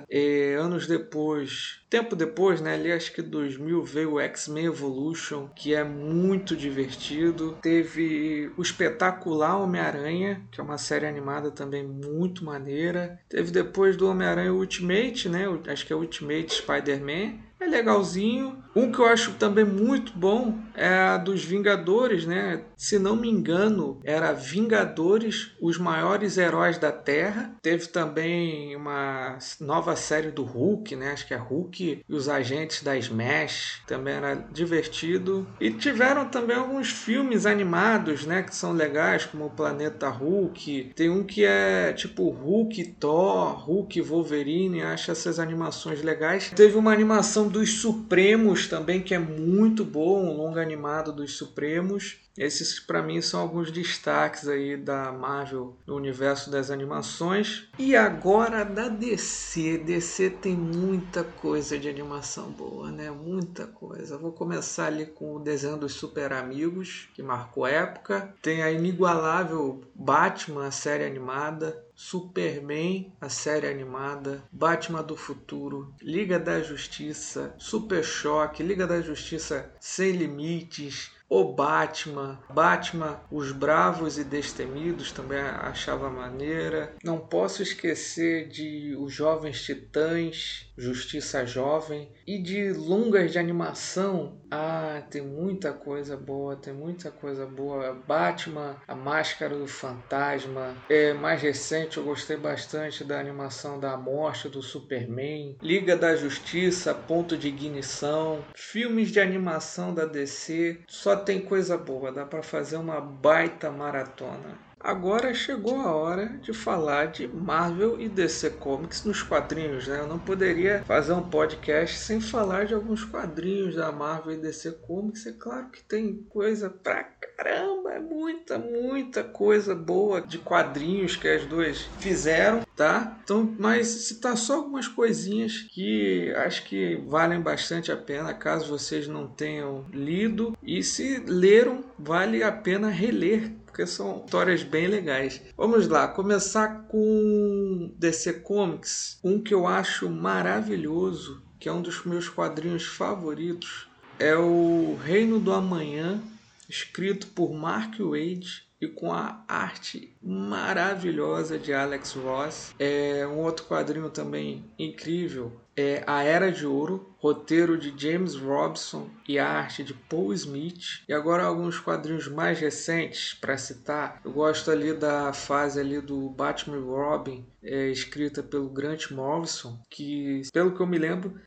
E 0.09 0.55
anos 0.59 0.87
depois, 0.87 1.80
tempo 1.91 2.15
depois, 2.15 2.61
né, 2.61 2.75
ali 2.75 2.89
acho 2.89 3.11
que 3.11 3.21
2000 3.21 3.83
veio 3.83 4.13
o 4.13 4.19
X-Men 4.21 4.67
Evolution, 4.67 5.49
que 5.53 5.75
é 5.75 5.83
muito 5.83 6.55
divertido. 6.55 7.57
Teve 7.61 8.49
o 8.57 8.61
espetacular 8.61 9.57
Homem-Aranha, 9.57 10.41
que 10.49 10.61
é 10.61 10.63
uma 10.63 10.77
série 10.77 11.05
animada 11.05 11.51
também 11.51 11.83
muito 11.83 12.45
maneira. 12.45 13.19
Teve 13.27 13.51
depois 13.51 13.97
do 13.97 14.09
Homem-Aranha 14.09 14.53
Ultimate, 14.53 15.27
né? 15.27 15.45
Acho 15.67 15.85
que 15.85 15.91
é 15.91 15.95
Ultimate 15.95 16.53
Spider-Man 16.55 17.51
é 17.63 17.67
legalzinho. 17.67 18.61
Um 18.75 18.91
que 18.91 18.99
eu 18.99 19.05
acho 19.05 19.33
também 19.33 19.65
muito 19.65 20.13
bom 20.17 20.57
é 20.73 20.87
a 20.87 21.17
dos 21.17 21.43
Vingadores, 21.43 22.25
né? 22.25 22.63
Se 22.75 22.97
não 22.97 23.15
me 23.15 23.29
engano, 23.29 23.99
era 24.03 24.33
Vingadores, 24.33 25.51
os 25.61 25.77
maiores 25.77 26.37
heróis 26.37 26.77
da 26.77 26.91
Terra. 26.91 27.53
Teve 27.61 27.87
também 27.87 28.75
uma 28.75 29.37
nova 29.59 29.95
série 29.95 30.31
do 30.31 30.43
Hulk, 30.43 30.95
né? 30.95 31.11
Acho 31.11 31.27
que 31.27 31.33
é 31.33 31.37
Hulk 31.37 31.80
e 31.81 32.13
os 32.13 32.29
agentes 32.29 32.83
da 32.83 32.97
Smash. 32.97 33.81
Também 33.87 34.13
era 34.13 34.35
divertido. 34.35 35.47
E 35.59 35.71
tiveram 35.71 36.25
também 36.25 36.55
alguns 36.55 36.89
filmes 36.89 37.45
animados, 37.45 38.25
né? 38.25 38.43
Que 38.43 38.55
são 38.55 38.71
legais, 38.71 39.25
como 39.25 39.45
o 39.45 39.49
Planeta 39.49 40.09
Hulk. 40.09 40.91
Tem 40.95 41.09
um 41.09 41.23
que 41.23 41.45
é 41.45 41.93
tipo 41.93 42.29
Hulk 42.29 42.83
Thor, 42.99 43.65
Hulk 43.65 44.01
Wolverine. 44.01 44.81
Acho 44.83 45.11
essas 45.11 45.39
animações 45.39 46.01
legais. 46.01 46.51
Teve 46.55 46.77
uma 46.77 46.91
animação 46.91 47.47
dos 47.47 47.81
Supremos 47.81 48.67
também, 48.67 49.01
que 49.01 49.13
é 49.13 49.19
muito 49.19 49.83
bom, 49.83 50.23
um 50.25 50.37
longa 50.37 50.61
animado 50.61 51.11
dos 51.11 51.37
Supremos. 51.37 52.17
Esses 52.37 52.79
para 52.79 53.01
mim 53.01 53.21
são 53.21 53.41
alguns 53.41 53.71
destaques 53.71 54.47
aí 54.47 54.77
da 54.77 55.11
Marvel 55.11 55.75
no 55.85 55.95
universo 55.95 56.49
das 56.49 56.71
animações. 56.71 57.67
E 57.77 57.95
agora 57.95 58.63
da 58.63 58.87
DC. 58.87 59.79
DC 59.79 60.29
tem 60.29 60.55
muita 60.55 61.23
coisa 61.23 61.77
de 61.77 61.89
animação 61.89 62.49
boa, 62.51 62.91
né? 62.91 63.11
Muita 63.11 63.67
coisa. 63.67 64.17
Vou 64.17 64.31
começar 64.31 64.87
ali 64.87 65.05
com 65.05 65.35
o 65.35 65.39
desenho 65.39 65.77
dos 65.77 65.93
Super 65.93 66.33
Amigos, 66.33 67.09
que 67.13 67.21
marcou 67.21 67.67
época. 67.67 68.33
Tem 68.41 68.63
a 68.63 68.71
inigualável 68.71 69.81
Batman, 69.93 70.67
a 70.67 70.71
série 70.71 71.05
animada. 71.05 71.85
Superman, 71.93 73.13
a 73.21 73.29
série 73.29 73.67
animada, 73.67 74.43
Batman 74.51 75.03
do 75.03 75.15
Futuro, 75.15 75.93
Liga 76.01 76.39
da 76.39 76.59
Justiça, 76.59 77.53
Super 77.59 78.03
Choque, 78.03 78.63
Liga 78.63 78.87
da 78.87 79.01
Justiça 79.01 79.71
Sem 79.79 80.13
Limites, 80.13 81.11
o 81.31 81.45
Batman, 81.45 82.37
Batman, 82.49 83.21
Os 83.31 83.53
Bravos 83.53 84.17
e 84.17 84.23
Destemidos 84.25 85.13
também 85.13 85.39
achava 85.39 86.09
maneira. 86.09 86.93
Não 87.01 87.19
posso 87.19 87.63
esquecer 87.63 88.49
de 88.49 88.97
Os 88.99 89.13
Jovens 89.13 89.63
Titãs, 89.63 90.69
Justiça 90.77 91.45
Jovem 91.45 92.11
e 92.27 92.37
de 92.37 92.73
longas 92.73 93.31
de 93.31 93.39
animação. 93.39 94.40
Ah, 94.51 95.01
tem 95.09 95.21
muita 95.21 95.71
coisa 95.71 96.17
boa, 96.17 96.57
tem 96.57 96.73
muita 96.73 97.09
coisa 97.09 97.45
boa. 97.45 97.93
Batman, 98.05 98.75
A 98.85 98.93
Máscara 98.93 99.57
do 99.57 99.65
Fantasma. 99.67 100.75
É 100.89 101.13
mais 101.13 101.41
recente 101.41 101.97
eu 101.97 102.03
gostei 102.03 102.35
bastante 102.35 103.05
da 103.05 103.17
animação 103.17 103.79
da 103.79 103.95
morte 103.95 104.49
do 104.49 104.61
Superman, 104.61 105.55
Liga 105.61 105.95
da 105.95 106.15
Justiça, 106.17 106.93
Ponto 106.93 107.37
de 107.37 107.47
Ignição, 107.47 108.43
filmes 108.53 109.09
de 109.09 109.21
animação 109.21 109.93
da 109.93 110.05
DC. 110.05 110.81
Só 110.87 111.15
tem 111.15 111.41
coisa 111.41 111.77
boa, 111.77 112.11
dá 112.11 112.25
para 112.25 112.43
fazer 112.43 112.75
uma 112.75 112.99
baita 112.99 113.71
maratona. 113.71 114.70
Agora 114.83 115.33
chegou 115.33 115.79
a 115.79 115.93
hora 115.93 116.39
de 116.41 116.53
falar 116.53 117.07
de 117.07 117.27
Marvel 117.27 118.01
e 118.01 118.09
DC 118.09 118.51
Comics 118.51 119.03
nos 119.03 119.21
quadrinhos, 119.21 119.87
né? 119.87 119.99
Eu 119.99 120.07
não 120.07 120.17
poderia 120.17 120.83
fazer 120.85 121.13
um 121.13 121.29
podcast 121.29 121.99
sem 121.99 122.19
falar 122.19 122.65
de 122.65 122.73
alguns 122.73 123.05
quadrinhos 123.05 123.75
da 123.75 123.91
Marvel 123.91 124.33
e 124.33 124.37
DC 124.37 124.71
Comics. 124.87 125.27
É 125.27 125.33
claro 125.33 125.69
que 125.69 125.83
tem 125.83 126.25
coisa 126.29 126.67
pra 126.69 127.03
caramba, 127.03 127.91
é 127.91 127.99
muita, 127.99 128.57
muita 128.57 129.23
coisa 129.23 129.75
boa 129.75 130.19
de 130.19 130.39
quadrinhos 130.39 131.15
que 131.15 131.27
as 131.27 131.45
duas 131.45 131.81
fizeram, 131.99 132.65
tá? 132.75 133.19
Então, 133.23 133.55
mas 133.59 133.87
citar 133.87 134.35
só 134.35 134.55
algumas 134.55 134.87
coisinhas 134.87 135.61
que 135.69 136.33
acho 136.37 136.65
que 136.65 136.95
valem 137.07 137.39
bastante 137.39 137.91
a 137.91 137.97
pena 137.97 138.33
caso 138.33 138.69
vocês 138.69 139.07
não 139.07 139.27
tenham 139.27 139.85
lido 139.93 140.57
e 140.63 140.81
se 140.81 141.19
leram, 141.27 141.83
vale 141.99 142.43
a 142.43 142.51
pena 142.51 142.89
reler 142.89 143.60
porque 143.71 143.87
são 143.87 144.23
histórias 144.25 144.63
bem 144.63 144.85
legais. 144.87 145.41
Vamos 145.55 145.87
lá, 145.87 146.05
começar 146.05 146.87
com 146.89 147.93
DC 147.97 148.41
Comics, 148.41 149.17
um 149.23 149.41
que 149.41 149.53
eu 149.53 149.65
acho 149.65 150.09
maravilhoso, 150.09 151.41
que 151.57 151.69
é 151.69 151.71
um 151.71 151.81
dos 151.81 152.03
meus 152.03 152.27
quadrinhos 152.27 152.85
favoritos, 152.85 153.87
é 154.19 154.35
o 154.35 154.97
Reino 155.01 155.39
do 155.39 155.53
Amanhã, 155.53 156.21
escrito 156.69 157.27
por 157.27 157.53
Mark 157.53 157.97
Wade 157.97 158.67
e 158.81 158.87
com 158.87 159.13
a 159.13 159.41
arte 159.47 160.13
maravilhosa 160.21 161.57
de 161.57 161.73
Alex 161.73 162.11
Ross. 162.13 162.75
É 162.77 163.25
um 163.25 163.37
outro 163.37 163.65
quadrinho 163.67 164.09
também 164.09 164.65
incrível 164.77 165.60
é 165.75 166.03
A 166.05 166.23
Era 166.23 166.51
de 166.51 166.65
Ouro, 166.65 167.15
roteiro 167.17 167.77
de 167.77 167.93
James 167.95 168.35
Robson 168.35 169.09
e 169.27 169.37
a 169.37 169.47
arte 169.47 169.83
de 169.83 169.93
Paul 169.93 170.33
Smith. 170.33 171.03
E 171.07 171.13
agora 171.13 171.43
alguns 171.43 171.79
quadrinhos 171.79 172.27
mais 172.27 172.59
recentes 172.59 173.33
para 173.33 173.57
citar. 173.57 174.19
Eu 174.25 174.31
gosto 174.31 174.71
ali 174.71 174.93
da 174.93 175.31
fase 175.31 175.79
ali 175.79 176.01
do 176.01 176.29
Batman 176.29 176.79
Robin, 176.79 177.45
é, 177.63 177.89
escrita 177.89 178.41
pelo 178.41 178.69
Grant 178.69 179.11
Morrison, 179.11 179.79
que 179.89 180.41
pelo 180.51 180.71
que 180.71 180.81
eu 180.81 180.87
me 180.87 180.97
lembro, 180.97 181.39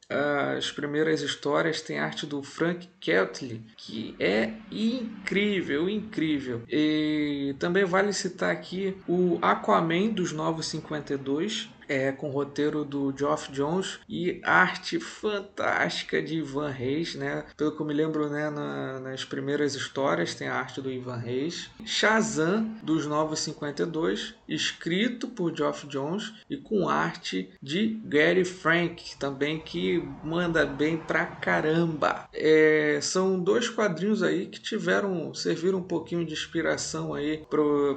as 0.56 0.70
primeiras 0.70 1.20
histórias 1.22 1.80
têm 1.80 1.98
arte 1.98 2.24
do 2.24 2.42
Frank 2.42 2.88
Keltley, 3.00 3.62
que 3.76 4.14
é 4.20 4.52
incrível, 4.70 5.88
incrível. 5.88 6.62
E 6.68 7.56
também 7.58 7.84
vale 7.84 8.12
citar 8.12 8.52
aqui 8.52 8.96
o 9.08 9.38
Aquaman 9.42 10.10
dos 10.10 10.30
Novos 10.32 10.66
52, 10.66 11.68
é, 11.88 12.12
com 12.12 12.30
roteiro 12.30 12.84
do 12.84 13.14
Geoff 13.16 13.50
Jones 13.52 13.98
e 14.08 14.40
arte 14.44 14.98
fantástica 14.98 16.22
de 16.22 16.36
Ivan 16.36 16.70
Reis, 16.70 17.14
né? 17.14 17.44
Pelo 17.56 17.72
que 17.72 17.80
eu 17.80 17.86
me 17.86 17.94
lembro, 17.94 18.28
né, 18.28 18.50
na, 18.50 19.00
nas 19.00 19.24
primeiras 19.24 19.74
histórias 19.74 20.34
tem 20.34 20.48
a 20.48 20.54
arte 20.54 20.80
do 20.80 20.90
Ivan 20.90 21.16
Reis. 21.16 21.70
Shazam 21.84 22.74
dos 22.82 23.06
Novos 23.06 23.40
52, 23.40 24.34
escrito 24.48 25.28
por 25.28 25.54
Geoff 25.54 25.86
Jones 25.86 26.32
e 26.48 26.56
com 26.56 26.88
arte 26.88 27.50
de 27.62 28.00
Gary 28.04 28.44
Frank, 28.44 29.16
também 29.18 29.58
que 29.60 30.02
manda 30.22 30.64
bem 30.66 30.96
pra 30.96 31.26
caramba. 31.26 32.28
É, 32.32 32.98
são 33.02 33.38
dois 33.38 33.68
quadrinhos 33.68 34.22
aí 34.22 34.46
que 34.46 34.60
tiveram, 34.60 35.32
serviram 35.34 35.78
um 35.78 35.82
pouquinho 35.82 36.24
de 36.24 36.32
inspiração 36.32 37.14
aí 37.14 37.44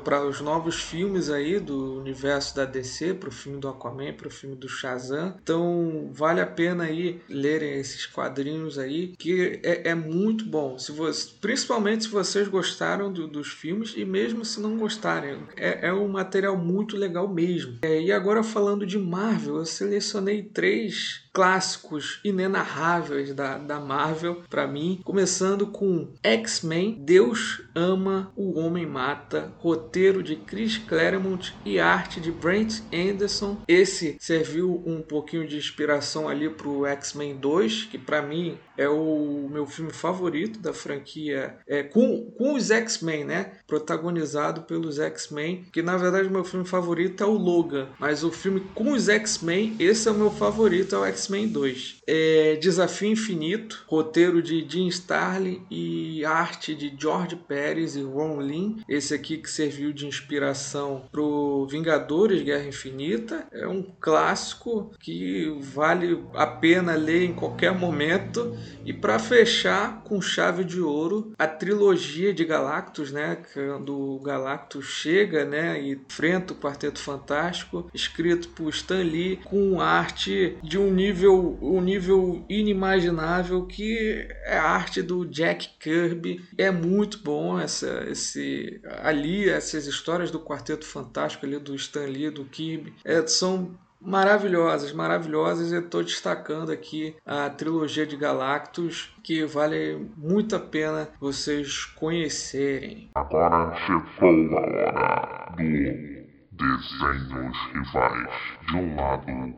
para 0.04 0.26
os 0.26 0.42
novos 0.42 0.82
filmes 0.82 1.30
aí 1.30 1.60
do 1.60 2.00
universo 2.00 2.56
da 2.56 2.66
DC, 2.66 3.14
para 3.14 3.30
o 3.30 3.32
filme 3.32 3.60
do 3.60 3.68
Aquaman, 3.78 4.14
para 4.14 4.28
o 4.28 4.32
filme 4.32 4.56
do 4.56 4.68
Shazam. 4.68 5.36
Então 5.42 6.10
vale 6.12 6.42
a 6.42 6.46
pena 6.46 6.86
aí 6.86 7.22
lerem 7.30 7.80
esses 7.80 8.06
quadrinhos 8.06 8.78
aí, 8.78 9.14
que 9.18 9.60
é, 9.64 9.90
é 9.90 9.96
muito 9.96 10.46
bom. 10.46 10.78
Se 10.78 10.92
você, 10.92 11.32
principalmente 11.40 12.06
se 12.06 12.10
vocês 12.10 12.48
gostaram 12.48 13.12
do, 13.12 13.28
dos 13.28 13.48
filmes 13.48 13.94
e 13.96 14.04
mesmo 14.04 14.44
se 14.44 14.60
não 14.60 14.78
gostarem, 14.78 15.38
é, 15.56 15.88
é 15.88 15.94
um 15.94 16.08
material 16.08 16.58
muito 16.58 16.98
legal 16.98 17.28
mesmo. 17.28 17.78
É, 17.82 18.02
e 18.02 18.12
agora 18.12 18.44
falando 18.44 18.86
de 18.86 18.98
Marvel, 18.98 19.58
eu 19.58 19.66
selecionei 19.66 20.44
três 20.44 21.27
clássicos 21.38 22.20
inenarráveis 22.24 23.32
da, 23.32 23.60
da 23.60 23.80
Marvel 23.80 24.42
para 24.50 24.66
mim, 24.66 25.00
começando 25.04 25.68
com 25.68 26.08
X-Men, 26.24 26.96
Deus 27.00 27.62
ama, 27.76 28.32
o 28.36 28.60
homem 28.60 28.88
mata, 28.88 29.54
roteiro 29.60 30.24
de 30.24 30.36
Chris 30.36 30.80
Claremont 30.80 31.54
e 31.64 31.80
arte 31.80 32.20
de 32.20 32.32
Brent 32.32 32.80
Anderson. 32.92 33.62
Esse 33.68 34.18
serviu 34.20 34.82
um 34.84 35.00
pouquinho 35.00 35.48
de 35.48 35.58
inspiração 35.58 36.28
ali 36.28 36.50
pro 36.50 36.88
X-Men 36.88 37.36
2, 37.36 37.84
que 37.84 38.00
para 38.00 38.24
mim 38.24 38.58
é 38.76 38.90
o 38.90 39.48
meu 39.52 39.68
filme 39.68 39.94
favorito 39.94 40.60
da 40.60 40.74
franquia, 40.74 41.58
é, 41.68 41.84
com, 41.84 42.32
com 42.32 42.54
os 42.54 42.72
X-Men, 42.72 43.26
né? 43.26 43.52
Protagonizado 43.68 44.62
pelos 44.64 44.98
X-Men, 45.00 45.66
que 45.72 45.84
na 45.84 45.98
verdade 45.98 46.30
meu 46.30 46.44
filme 46.44 46.66
favorito 46.66 47.24
é 47.24 47.28
o 47.28 47.34
Logan, 47.34 47.90
mas 48.00 48.24
o 48.24 48.32
filme 48.32 48.62
com 48.74 48.92
os 48.92 49.08
X-Men, 49.08 49.76
esse 49.80 50.08
é 50.08 50.12
o 50.12 50.16
meu 50.16 50.32
favorito, 50.32 50.96
é 50.96 51.00
o 51.00 51.06
X-Men 51.06 51.27
2. 51.30 51.98
É 52.08 52.56
Desafio 52.56 53.12
Infinito, 53.12 53.84
roteiro 53.88 54.42
de 54.42 54.66
Jim 54.68 54.88
Starlin 54.88 55.66
e 55.70 56.24
arte 56.26 56.74
de 56.74 56.94
George 56.98 57.36
Pérez 57.36 57.96
e 57.96 58.02
Ron 58.02 58.42
Lin. 58.42 58.84
Esse 58.88 59.14
aqui 59.14 59.38
que 59.38 59.50
serviu 59.50 59.92
de 59.92 60.08
inspiração 60.08 61.08
pro 61.12 61.68
Vingadores 61.70 62.42
Guerra 62.42 62.68
Infinita. 62.68 63.48
É 63.52 63.68
um 63.68 63.84
clássico 64.00 64.92
que 65.00 65.58
vale 65.62 66.24
a 66.34 66.48
pena 66.48 66.96
ler 66.96 67.26
em 67.26 67.34
qualquer 67.34 67.74
momento. 67.74 68.58
E 68.86 68.94
para 68.94 69.20
fechar 69.20 70.04
com 70.04 70.22
chave 70.22 70.64
de 70.64 70.80
ouro, 70.80 71.34
a 71.38 71.48
trilogia 71.48 72.34
de 72.34 72.46
Galactus, 72.46 73.12
né? 73.12 73.38
Quando 73.54 73.98
o 73.98 74.20
Galactus 74.20 74.86
chega, 74.86 75.44
né? 75.44 75.82
E 75.82 75.92
enfrenta 75.92 76.54
o 76.54 76.58
Quarteto 76.58 77.00
Fantástico, 77.00 77.90
escrito 77.94 78.50
por 78.50 78.70
Stan 78.70 79.04
Lee, 79.04 79.40
com 79.44 79.82
arte 79.82 80.58
de 80.64 80.78
um 80.78 80.92
nível, 80.92 81.17
um 81.26 81.82
nível 81.82 82.44
inimaginável 82.50 83.66
que 83.66 84.28
é 84.44 84.58
a 84.58 84.64
arte 84.64 85.02
do 85.02 85.26
Jack 85.26 85.70
Kirby. 85.80 86.46
É 86.58 86.70
muito 86.70 87.20
bom 87.24 87.58
essa, 87.60 88.06
esse 88.10 88.82
ali 89.02 89.50
essas 89.50 89.88
histórias 89.88 90.30
do 90.30 90.40
Quarteto 90.40 90.86
Fantástico 90.86 91.46
ali 91.46 91.58
do 91.58 91.74
Stan 91.76 92.06
Lee, 92.06 92.30
do 92.30 92.44
Kirby, 92.46 92.94
é, 93.06 93.26
são 93.26 93.78
maravilhosas, 94.00 94.94
maravilhosas. 94.94 95.72
Eu 95.72 95.82
estou 95.82 96.04
destacando 96.04 96.72
aqui 96.72 97.16
a 97.26 97.50
trilogia 97.50 98.06
de 98.06 98.16
Galactus, 98.16 99.14
que 99.24 99.46
vale 99.46 100.08
muito 100.16 100.56
a 100.56 100.60
pena 100.60 101.10
vocês 101.20 101.86
conhecerem. 101.86 103.10
Agora 103.16 103.76
chegou 103.76 104.58
a 104.58 104.62
hora 104.62 105.56
do 105.58 106.18
desenhos 106.58 107.58
rivais. 107.74 108.30
De 108.68 108.76
um 108.76 108.96
lado, 108.96 109.56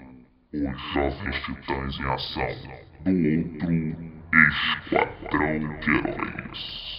os 0.51 0.93
jovens 0.93 1.35
titãs 1.45 1.99
em 1.99 2.05
ação, 2.05 2.47
do 3.05 3.11
outro, 3.61 4.19
Esquadrão 4.33 5.79
de 5.79 5.91
Heróis. 5.91 6.98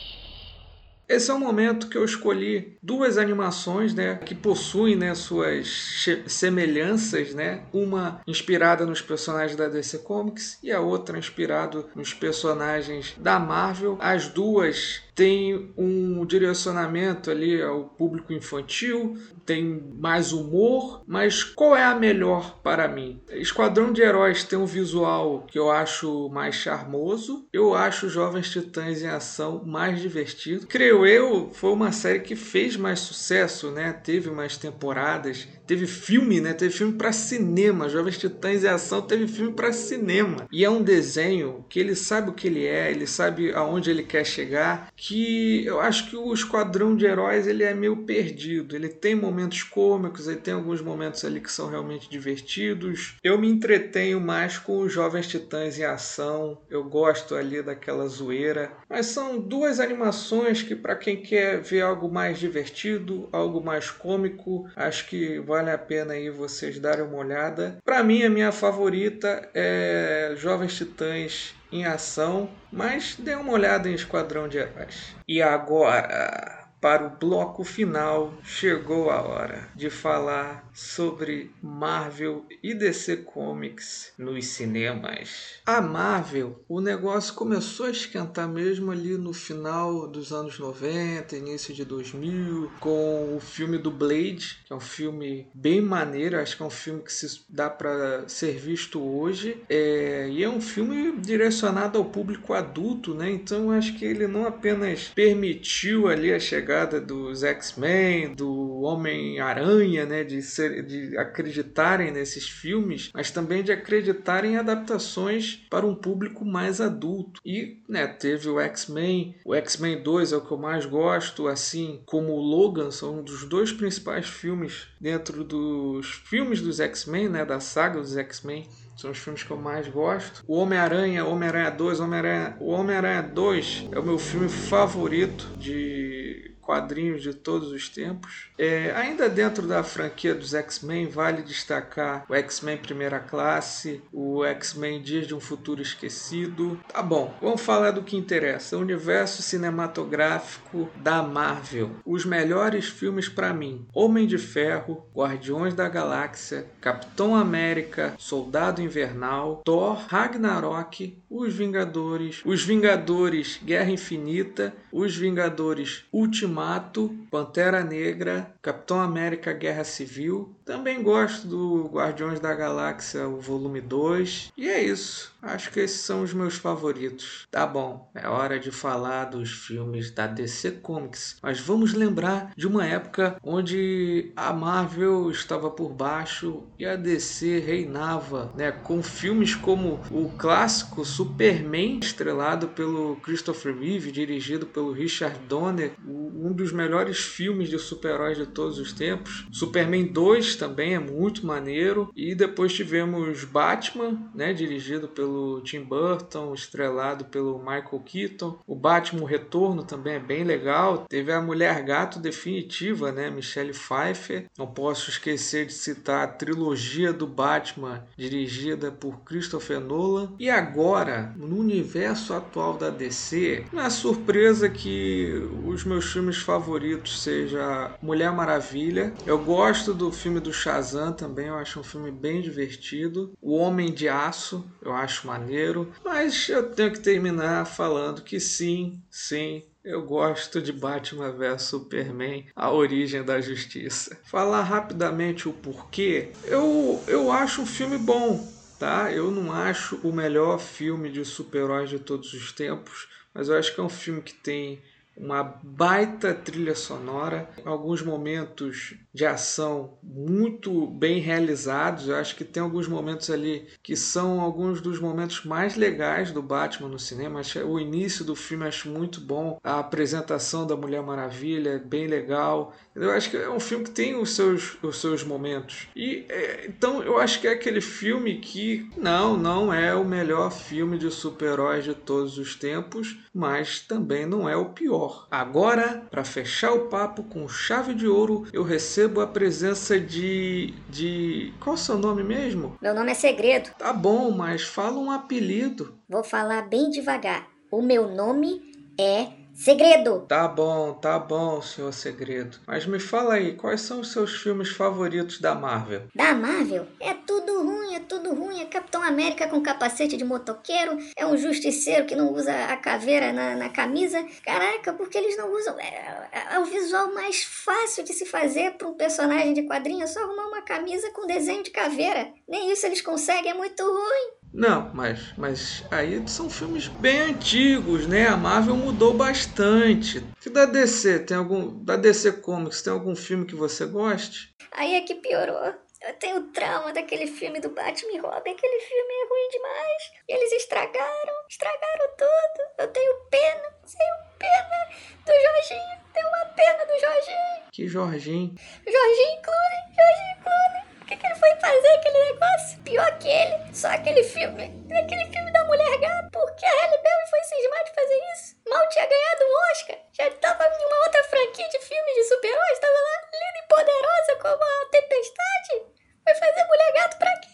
Esse 1.10 1.32
é 1.32 1.34
o 1.34 1.40
momento 1.40 1.88
que 1.88 1.98
eu 1.98 2.04
escolhi 2.04 2.78
duas 2.80 3.18
animações, 3.18 3.92
né, 3.92 4.20
que 4.24 4.32
possuem, 4.32 4.94
né, 4.94 5.12
suas 5.12 6.06
semelhanças, 6.28 7.34
né, 7.34 7.64
uma 7.72 8.20
inspirada 8.28 8.86
nos 8.86 9.02
personagens 9.02 9.56
da 9.56 9.66
DC 9.66 9.98
Comics 9.98 10.56
e 10.62 10.70
a 10.70 10.78
outra 10.80 11.18
inspirada 11.18 11.84
nos 11.96 12.14
personagens 12.14 13.16
da 13.18 13.40
Marvel. 13.40 13.98
As 14.00 14.28
duas 14.28 15.02
tem 15.20 15.70
um 15.76 16.24
direcionamento 16.24 17.30
ali 17.30 17.60
ao 17.60 17.84
público 17.84 18.32
infantil, 18.32 19.18
tem 19.44 19.82
mais 19.98 20.32
humor, 20.32 21.02
mas 21.06 21.44
qual 21.44 21.76
é 21.76 21.84
a 21.84 21.94
melhor 21.94 22.58
para 22.62 22.88
mim? 22.88 23.20
Esquadrão 23.32 23.92
de 23.92 24.00
Heróis 24.00 24.44
tem 24.44 24.58
um 24.58 24.64
visual 24.64 25.44
que 25.46 25.58
eu 25.58 25.70
acho 25.70 26.30
mais 26.30 26.54
charmoso, 26.54 27.46
eu 27.52 27.74
acho 27.74 28.08
Jovens 28.08 28.48
Titãs 28.48 29.02
em 29.02 29.08
Ação 29.08 29.62
mais 29.66 30.00
divertido. 30.00 30.66
Creio 30.66 30.99
eu, 31.06 31.50
foi 31.52 31.70
uma 31.72 31.92
série 31.92 32.20
que 32.20 32.36
fez 32.36 32.76
mais 32.76 33.00
sucesso, 33.00 33.70
né? 33.70 33.92
Teve 33.92 34.30
mais 34.30 34.56
temporadas, 34.56 35.48
teve 35.70 35.86
filme, 35.86 36.40
né? 36.40 36.52
Teve 36.52 36.74
filme 36.74 36.94
para 36.94 37.12
cinema. 37.12 37.88
Jovens 37.88 38.18
Titãs 38.18 38.64
em 38.64 38.66
Ação 38.66 39.00
teve 39.02 39.28
filme 39.28 39.52
para 39.52 39.72
cinema. 39.72 40.48
E 40.50 40.64
é 40.64 40.68
um 40.68 40.82
desenho 40.82 41.64
que 41.68 41.78
ele 41.78 41.94
sabe 41.94 42.28
o 42.28 42.32
que 42.32 42.48
ele 42.48 42.66
é, 42.66 42.90
ele 42.90 43.06
sabe 43.06 43.52
aonde 43.52 43.88
ele 43.88 44.02
quer 44.02 44.26
chegar, 44.26 44.90
que 44.96 45.64
eu 45.64 45.78
acho 45.78 46.10
que 46.10 46.16
o 46.16 46.34
Esquadrão 46.34 46.96
de 46.96 47.06
Heróis 47.06 47.46
ele 47.46 47.62
é 47.62 47.72
meio 47.72 47.98
perdido. 47.98 48.74
Ele 48.74 48.88
tem 48.88 49.14
momentos 49.14 49.62
cômicos, 49.62 50.26
ele 50.26 50.40
tem 50.40 50.54
alguns 50.54 50.82
momentos 50.82 51.24
ali 51.24 51.40
que 51.40 51.52
são 51.52 51.70
realmente 51.70 52.10
divertidos. 52.10 53.14
Eu 53.22 53.38
me 53.38 53.48
entretenho 53.48 54.20
mais 54.20 54.58
com 54.58 54.80
os 54.80 54.92
Jovens 54.92 55.28
Titãs 55.28 55.78
em 55.78 55.84
Ação. 55.84 56.60
Eu 56.68 56.82
gosto 56.82 57.36
ali 57.36 57.62
daquela 57.62 58.08
zoeira. 58.08 58.72
Mas 58.88 59.06
são 59.06 59.38
duas 59.38 59.78
animações 59.78 60.64
que 60.64 60.74
para 60.74 60.96
quem 60.96 61.22
quer 61.22 61.60
ver 61.60 61.82
algo 61.82 62.10
mais 62.10 62.40
divertido, 62.40 63.28
algo 63.30 63.62
mais 63.62 63.88
cômico, 63.88 64.68
acho 64.74 65.08
que 65.08 65.38
vale 65.60 65.70
a 65.70 65.78
pena 65.78 66.14
aí 66.14 66.30
vocês 66.30 66.78
darem 66.78 67.04
uma 67.04 67.18
olhada. 67.18 67.76
Para 67.84 68.02
mim 68.02 68.22
a 68.22 68.30
minha 68.30 68.50
favorita 68.50 69.46
é 69.54 70.32
Jovens 70.36 70.74
Titãs 70.74 71.54
em 71.70 71.84
ação, 71.84 72.48
mas 72.72 73.16
dê 73.18 73.34
uma 73.34 73.52
olhada 73.52 73.88
em 73.88 73.94
Esquadrão 73.94 74.48
de 74.48 74.56
Heróis. 74.56 75.14
E 75.28 75.42
agora, 75.42 76.59
para 76.80 77.06
o 77.06 77.10
bloco 77.10 77.62
final, 77.62 78.32
chegou 78.42 79.10
a 79.10 79.20
hora 79.20 79.68
de 79.76 79.90
falar 79.90 80.68
sobre 80.72 81.50
Marvel 81.62 82.46
e 82.62 82.72
DC 82.72 83.18
Comics 83.18 84.12
nos 84.16 84.46
cinemas. 84.46 85.60
A 85.66 85.82
Marvel, 85.82 86.64
o 86.66 86.80
negócio 86.80 87.34
começou 87.34 87.86
a 87.86 87.90
esquentar 87.90 88.48
mesmo 88.48 88.90
ali 88.90 89.18
no 89.18 89.34
final 89.34 90.08
dos 90.08 90.32
anos 90.32 90.58
90, 90.58 91.36
início 91.36 91.74
de 91.74 91.84
2000, 91.84 92.72
com 92.80 93.36
o 93.36 93.40
filme 93.40 93.76
do 93.76 93.90
Blade, 93.90 94.60
que 94.64 94.72
é 94.72 94.76
um 94.76 94.80
filme 94.80 95.48
bem 95.52 95.82
maneiro, 95.82 96.38
acho 96.38 96.56
que 96.56 96.62
é 96.62 96.66
um 96.66 96.70
filme 96.70 97.02
que 97.02 97.12
se 97.12 97.42
dá 97.48 97.68
para 97.68 98.26
ser 98.26 98.58
visto 98.58 99.02
hoje, 99.02 99.62
é, 99.68 100.28
e 100.30 100.42
é 100.42 100.48
um 100.48 100.60
filme 100.60 101.12
direcionado 101.18 101.98
ao 101.98 102.06
público 102.06 102.54
adulto, 102.54 103.14
né? 103.14 103.30
Então 103.30 103.70
acho 103.70 103.98
que 103.98 104.04
ele 104.04 104.26
não 104.26 104.46
apenas 104.46 105.08
permitiu 105.08 106.08
ali 106.08 106.32
a 106.32 106.40
chegada 106.40 106.69
dos 107.00 107.42
X-Men, 107.42 108.34
do 108.34 108.80
Homem-Aranha, 108.80 110.06
né, 110.06 110.24
de 110.24 110.40
ser 110.42 110.84
de 110.84 111.16
acreditarem 111.16 112.10
nesses 112.10 112.48
filmes, 112.48 113.10
mas 113.12 113.30
também 113.30 113.62
de 113.62 113.72
acreditarem 113.72 114.52
em 114.52 114.56
adaptações 114.56 115.66
para 115.68 115.86
um 115.86 115.94
público 115.94 116.44
mais 116.44 116.80
adulto. 116.80 117.40
E 117.44 117.82
né, 117.88 118.06
teve 118.06 118.48
o 118.48 118.60
X-Men, 118.60 119.36
o 119.44 119.54
X-Men 119.54 120.02
2 120.02 120.32
é 120.32 120.36
o 120.36 120.40
que 120.40 120.52
eu 120.52 120.58
mais 120.58 120.86
gosto, 120.86 121.48
assim 121.48 122.02
como 122.06 122.32
o 122.32 122.40
Logan, 122.40 122.90
são 122.90 123.20
um 123.20 123.22
dos 123.22 123.44
dois 123.44 123.72
principais 123.72 124.26
filmes 124.26 124.88
dentro 125.00 125.44
dos 125.44 126.22
filmes 126.26 126.60
dos 126.60 126.80
X-Men, 126.80 127.28
né, 127.28 127.44
da 127.44 127.60
saga 127.60 128.00
dos 128.00 128.16
X-Men. 128.16 128.66
São 128.96 129.12
os 129.12 129.18
filmes 129.18 129.42
que 129.42 129.50
eu 129.50 129.56
mais 129.56 129.88
gosto. 129.88 130.44
O 130.46 130.56
Homem-Aranha, 130.56 131.24
Homem-Aranha 131.24 131.70
2, 131.70 132.00
Homem-Aranha, 132.00 132.56
o 132.60 132.70
Homem-Aranha 132.70 133.22
2 133.22 133.88
é 133.92 133.98
o 133.98 134.02
meu 134.02 134.18
filme 134.18 134.46
favorito 134.46 135.48
de 135.56 136.49
quadrinhos 136.70 137.20
de 137.20 137.34
todos 137.34 137.72
os 137.72 137.88
tempos. 137.88 138.48
É, 138.56 138.92
ainda 138.94 139.28
dentro 139.28 139.66
da 139.66 139.82
franquia 139.82 140.32
dos 140.36 140.54
X-Men, 140.54 141.08
vale 141.08 141.42
destacar 141.42 142.24
o 142.28 142.34
X-Men 142.34 142.76
Primeira 142.76 143.18
Classe, 143.18 144.00
o 144.12 144.44
X-Men 144.44 145.02
Dias 145.02 145.26
de 145.26 145.34
um 145.34 145.40
Futuro 145.40 145.82
Esquecido. 145.82 146.78
Tá 146.92 147.02
bom, 147.02 147.34
vamos 147.42 147.60
falar 147.60 147.90
do 147.90 148.04
que 148.04 148.16
interessa: 148.16 148.76
o 148.76 148.80
universo 148.80 149.42
cinematográfico 149.42 150.88
da 150.94 151.24
Marvel. 151.24 151.96
Os 152.06 152.24
melhores 152.24 152.88
filmes 152.88 153.28
para 153.28 153.52
mim: 153.52 153.84
Homem 153.92 154.28
de 154.28 154.38
Ferro, 154.38 155.04
Guardiões 155.12 155.74
da 155.74 155.88
Galáxia, 155.88 156.66
Capitão 156.80 157.34
América, 157.34 158.14
Soldado 158.16 158.80
Invernal, 158.80 159.60
Thor, 159.64 160.04
Ragnarok, 160.06 161.18
Os 161.28 161.52
Vingadores, 161.52 162.42
Os 162.44 162.62
Vingadores 162.62 163.58
Guerra 163.60 163.90
Infinita, 163.90 164.72
Os 164.92 165.16
Vingadores 165.16 166.04
Ultimato 166.12 166.59
Ultimato, 166.60 167.10
Pantera 167.30 167.82
Negra, 167.82 168.54
Capitão 168.60 169.00
América 169.00 169.52
Guerra 169.52 169.82
Civil. 169.82 170.54
Também 170.64 171.02
gosto 171.02 171.48
do 171.48 171.88
Guardiões 171.88 172.38
da 172.38 172.54
Galáxia, 172.54 173.26
o 173.26 173.40
volume 173.40 173.80
2. 173.80 174.52
E 174.56 174.68
é 174.68 174.82
isso. 174.82 175.34
Acho 175.42 175.70
que 175.70 175.80
esses 175.80 176.00
são 176.00 176.22
os 176.22 176.34
meus 176.34 176.56
favoritos. 176.56 177.46
Tá 177.50 177.66
bom, 177.66 178.10
é 178.14 178.28
hora 178.28 178.58
de 178.58 178.70
falar 178.70 179.26
dos 179.26 179.50
filmes 179.50 180.10
da 180.10 180.26
DC 180.26 180.72
Comics, 180.82 181.36
mas 181.42 181.58
vamos 181.58 181.94
lembrar 181.94 182.52
de 182.56 182.66
uma 182.66 182.86
época 182.86 183.36
onde 183.42 184.32
a 184.36 184.52
Marvel 184.52 185.30
estava 185.30 185.70
por 185.70 185.90
baixo 185.92 186.64
e 186.78 186.84
a 186.84 186.94
DC 186.96 187.58
reinava, 187.60 188.52
né, 188.56 188.70
com 188.70 189.02
filmes 189.02 189.54
como 189.54 190.00
o 190.10 190.30
clássico 190.36 191.04
Superman, 191.04 192.00
estrelado 192.00 192.68
pelo 192.68 193.16
Christopher 193.16 193.76
Reeve, 193.76 194.12
dirigido 194.12 194.66
pelo 194.66 194.92
Richard 194.92 195.38
Donner, 195.48 195.92
um 196.06 196.52
dos 196.52 196.72
melhores 196.72 197.18
filmes 197.18 197.68
de 197.68 197.78
super-heróis 197.78 198.36
de 198.36 198.46
todos 198.46 198.78
os 198.78 198.92
tempos. 198.92 199.46
Superman 199.50 200.06
2 200.06 200.56
também 200.56 200.94
é 200.94 200.98
muito 200.98 201.46
maneiro 201.46 202.10
e 202.14 202.34
depois 202.34 202.72
tivemos 202.72 203.44
Batman, 203.44 204.30
né, 204.34 204.52
dirigido 204.52 205.08
pelo 205.08 205.29
Tim 205.62 205.82
Burton, 205.82 206.52
estrelado 206.54 207.24
pelo 207.26 207.58
Michael 207.58 208.02
Keaton. 208.04 208.58
O 208.66 208.74
Batman 208.74 209.26
Retorno 209.26 209.82
também 209.82 210.14
é 210.14 210.18
bem 210.18 210.44
legal. 210.44 211.06
Teve 211.08 211.32
a 211.32 211.40
Mulher 211.40 211.82
Gato 211.82 212.18
definitiva, 212.18 213.12
né, 213.12 213.30
Michelle 213.30 213.72
Pfeiffer. 213.72 214.46
Não 214.58 214.66
posso 214.66 215.10
esquecer 215.10 215.66
de 215.66 215.72
citar 215.72 216.24
a 216.24 216.28
trilogia 216.28 217.12
do 217.12 217.26
Batman, 217.26 218.04
dirigida 218.16 218.90
por 218.90 219.20
Christopher 219.20 219.80
Nolan. 219.80 220.32
E 220.38 220.50
agora, 220.50 221.32
no 221.36 221.58
universo 221.58 222.34
atual 222.34 222.74
da 222.74 222.90
DC, 222.90 223.66
não 223.72 223.82
é 223.82 223.90
surpresa 223.90 224.68
que 224.68 225.32
os 225.64 225.84
meus 225.84 226.12
filmes 226.12 226.38
favoritos 226.38 227.22
seja 227.22 227.94
Mulher 228.02 228.32
Maravilha. 228.32 229.12
Eu 229.26 229.38
gosto 229.38 229.92
do 229.92 230.10
filme 230.10 230.40
do 230.40 230.52
Shazam 230.52 231.12
também, 231.12 231.46
eu 231.46 231.56
acho 231.56 231.80
um 231.80 231.84
filme 231.84 232.10
bem 232.10 232.40
divertido. 232.40 233.32
O 233.40 233.56
Homem 233.56 233.92
de 233.92 234.08
Aço, 234.08 234.64
eu 234.82 234.92
acho 234.92 235.19
maneiro. 235.26 235.92
Mas 236.04 236.48
eu 236.48 236.70
tenho 236.70 236.92
que 236.92 237.00
terminar 237.00 237.64
falando 237.64 238.22
que 238.22 238.38
sim, 238.40 239.00
sim, 239.10 239.62
eu 239.84 240.02
gosto 240.02 240.60
de 240.60 240.72
Batman 240.72 241.32
vs 241.32 241.62
Superman, 241.62 242.46
a 242.54 242.70
origem 242.70 243.22
da 243.22 243.40
justiça. 243.40 244.18
Falar 244.24 244.62
rapidamente 244.62 245.48
o 245.48 245.52
porquê, 245.52 246.32
eu, 246.44 247.02
eu 247.06 247.32
acho 247.32 247.62
o 247.62 247.66
filme 247.66 247.96
bom, 247.96 248.46
tá? 248.78 249.10
Eu 249.10 249.30
não 249.30 249.52
acho 249.52 249.96
o 250.02 250.12
melhor 250.12 250.58
filme 250.58 251.10
de 251.10 251.24
super-heróis 251.24 251.88
de 251.88 251.98
todos 251.98 252.32
os 252.34 252.52
tempos, 252.52 253.08
mas 253.32 253.48
eu 253.48 253.56
acho 253.56 253.74
que 253.74 253.80
é 253.80 253.84
um 253.84 253.88
filme 253.88 254.20
que 254.20 254.34
tem 254.34 254.82
uma 255.20 255.42
baita 255.62 256.32
trilha 256.32 256.74
sonora, 256.74 257.48
alguns 257.64 258.02
momentos 258.02 258.94
de 259.12 259.26
ação 259.26 259.98
muito 260.02 260.86
bem 260.86 261.20
realizados. 261.20 262.08
Eu 262.08 262.16
acho 262.16 262.34
que 262.34 262.44
tem 262.44 262.62
alguns 262.62 262.88
momentos 262.88 263.28
ali 263.28 263.68
que 263.82 263.96
são 263.96 264.40
alguns 264.40 264.80
dos 264.80 264.98
momentos 264.98 265.44
mais 265.44 265.76
legais 265.76 266.32
do 266.32 266.42
Batman 266.42 266.88
no 266.88 266.98
cinema. 266.98 267.42
O 267.66 267.78
início 267.78 268.24
do 268.24 268.34
filme 268.34 268.66
acho 268.66 268.88
muito 268.88 269.20
bom, 269.20 269.58
a 269.62 269.78
apresentação 269.78 270.66
da 270.66 270.76
Mulher 270.76 271.02
Maravilha 271.02 271.70
é 271.70 271.78
bem 271.78 272.06
legal. 272.06 272.74
Eu 272.94 273.10
acho 273.10 273.30
que 273.30 273.36
é 273.36 273.50
um 273.50 273.60
filme 273.60 273.84
que 273.84 273.90
tem 273.90 274.14
os 274.14 274.34
seus, 274.34 274.76
os 274.82 275.00
seus 275.00 275.22
momentos. 275.22 275.88
E 275.94 276.24
é, 276.28 276.66
então 276.66 277.02
eu 277.02 277.18
acho 277.18 277.40
que 277.40 277.46
é 277.46 277.52
aquele 277.52 277.80
filme 277.80 278.40
que 278.40 278.88
não, 278.96 279.36
não 279.36 279.72
é 279.72 279.94
o 279.94 280.04
melhor 280.04 280.50
filme 280.50 280.96
de 280.98 281.10
super-heróis 281.10 281.84
de 281.84 281.94
todos 281.94 282.38
os 282.38 282.54
tempos, 282.54 283.18
mas 283.34 283.80
também 283.80 284.24
não 284.24 284.48
é 284.48 284.56
o 284.56 284.70
pior. 284.70 285.09
Agora, 285.30 286.02
para 286.10 286.24
fechar 286.24 286.72
o 286.72 286.88
papo 286.88 287.22
com 287.24 287.48
chave 287.48 287.94
de 287.94 288.06
ouro, 288.06 288.46
eu 288.52 288.62
recebo 288.62 289.20
a 289.20 289.26
presença 289.26 289.98
de 289.98 290.74
de 290.88 291.52
qual 291.60 291.76
é 291.76 291.78
o 291.78 291.80
seu 291.80 291.98
nome 291.98 292.22
mesmo? 292.22 292.76
Meu 292.80 292.94
nome 292.94 293.12
é 293.12 293.14
Segredo. 293.14 293.70
Tá 293.78 293.92
bom, 293.92 294.30
mas 294.30 294.62
fala 294.62 294.98
um 294.98 295.10
apelido. 295.10 295.94
Vou 296.08 296.24
falar 296.24 296.62
bem 296.68 296.90
devagar. 296.90 297.48
O 297.70 297.82
meu 297.82 298.08
nome 298.08 298.72
é 298.98 299.39
Segredo! 299.60 300.24
Tá 300.26 300.48
bom, 300.48 300.94
tá 300.94 301.18
bom, 301.18 301.60
senhor 301.60 301.92
Segredo. 301.92 302.58
Mas 302.66 302.86
me 302.86 302.98
fala 302.98 303.34
aí, 303.34 303.54
quais 303.54 303.82
são 303.82 304.00
os 304.00 304.10
seus 304.10 304.40
filmes 304.40 304.70
favoritos 304.70 305.38
da 305.38 305.54
Marvel? 305.54 306.04
Da 306.14 306.32
Marvel? 306.32 306.86
É 306.98 307.12
tudo 307.12 307.62
ruim, 307.62 307.94
é 307.94 308.00
tudo 308.00 308.32
ruim. 308.32 308.62
É 308.62 308.64
Capitão 308.64 309.02
América 309.02 309.48
com 309.48 309.60
capacete 309.60 310.16
de 310.16 310.24
motoqueiro, 310.24 310.96
é 311.14 311.26
um 311.26 311.36
justiceiro 311.36 312.06
que 312.06 312.16
não 312.16 312.32
usa 312.32 312.52
a 312.72 312.76
caveira 312.78 313.34
na, 313.34 313.54
na 313.54 313.68
camisa. 313.68 314.26
Caraca, 314.42 314.94
porque 314.94 315.18
eles 315.18 315.36
não 315.36 315.52
usam. 315.52 315.78
É, 315.78 316.28
é, 316.32 316.54
é 316.54 316.58
o 316.58 316.64
visual 316.64 317.12
mais 317.12 317.44
fácil 317.44 318.02
de 318.02 318.14
se 318.14 318.24
fazer 318.24 318.78
para 318.78 318.88
um 318.88 318.94
personagem 318.94 319.52
de 319.52 319.66
quadrinho, 319.66 320.04
é 320.04 320.06
só 320.06 320.22
arrumar 320.22 320.46
uma 320.46 320.62
camisa 320.62 321.10
com 321.10 321.26
desenho 321.26 321.62
de 321.62 321.70
caveira. 321.70 322.32
Nem 322.48 322.72
isso 322.72 322.86
eles 322.86 323.02
conseguem, 323.02 323.50
é 323.50 323.54
muito 323.54 323.82
ruim. 323.82 324.39
Não, 324.52 324.90
mas, 324.92 325.32
mas 325.36 325.84
aí 325.90 326.26
são 326.28 326.50
filmes 326.50 326.88
bem 326.88 327.20
antigos, 327.20 328.06
né? 328.06 328.26
A 328.26 328.36
Marvel 328.36 328.74
mudou 328.74 329.14
bastante. 329.14 330.24
E 330.44 330.50
da 330.50 330.66
DC, 330.66 331.20
tem 331.20 331.36
algum. 331.36 331.84
Da 331.84 331.96
DC 331.96 332.32
Comics, 332.32 332.82
tem 332.82 332.92
algum 332.92 333.14
filme 333.14 333.46
que 333.46 333.54
você 333.54 333.86
goste? 333.86 334.52
Aí 334.72 334.96
é 334.96 335.02
que 335.02 335.14
piorou. 335.14 335.74
Eu 336.02 336.14
tenho 336.14 336.42
trauma 336.52 336.92
daquele 336.92 337.26
filme 337.26 337.60
do 337.60 337.68
Batman 337.68 338.12
e 338.12 338.18
Robin. 338.18 338.50
Aquele 338.50 338.80
filme 338.80 339.12
é 339.12 339.28
ruim 339.28 339.48
demais. 339.52 340.02
E 340.28 340.32
eles 340.32 340.52
estragaram, 340.52 341.34
estragaram 341.48 342.10
tudo. 342.16 342.68
Eu 342.78 342.88
tenho 342.88 343.14
pena, 343.30 343.62
tenho 343.86 344.14
pena 344.38 344.88
do 345.26 345.32
Jorginho. 345.32 346.00
Tenho 346.12 346.26
uma 346.26 346.46
pena 346.46 346.84
do 346.86 347.00
Jorginho. 347.00 347.70
Que 347.70 347.86
Jorginho? 347.86 348.54
Jorginho 348.84 349.42
Clooney, 349.42 349.94
Jorginho 349.94 350.42
Clooney 350.42 350.89
que, 351.10 351.16
que 351.16 351.26
ele 351.26 351.34
foi 351.34 351.50
fazer 351.56 351.88
aquele 351.88 352.32
negócio? 352.32 352.78
Pior 352.84 353.18
que 353.18 353.28
ele, 353.28 353.74
só 353.74 353.88
aquele 353.88 354.22
filme. 354.22 354.64
Aquele 354.96 355.24
filme 355.24 355.52
da 355.52 355.64
Mulher 355.64 355.98
Gata. 355.98 356.30
Por 356.30 356.54
que 356.54 356.64
a 356.64 356.70
Halle 356.70 357.02
Berry 357.02 357.30
foi 357.30 357.42
cismar 357.42 357.84
de 357.84 357.94
fazer 357.94 358.20
isso? 358.34 358.56
Mal 358.68 358.88
tinha 358.88 359.06
ganhado 359.06 359.44
um 359.44 359.72
Oscar. 359.72 359.96
Já 360.12 360.30
tava 360.30 360.64
em 360.64 360.86
uma 360.86 361.04
outra 361.04 361.24
franquia 361.24 361.68
de 361.68 361.78
filmes 361.80 362.14
de 362.14 362.24
super-heróis. 362.24 362.78
Tava 362.78 362.92
lá, 362.92 363.28
linda 363.32 363.58
e 363.58 363.68
poderosa 363.68 364.36
como 364.40 364.62
a 364.62 364.88
Tempestade. 364.90 365.82
Foi 366.22 366.34
fazer 366.34 366.64
Mulher 366.68 366.92
Gato 366.94 367.18
pra 367.18 367.40
quê? 367.40 367.48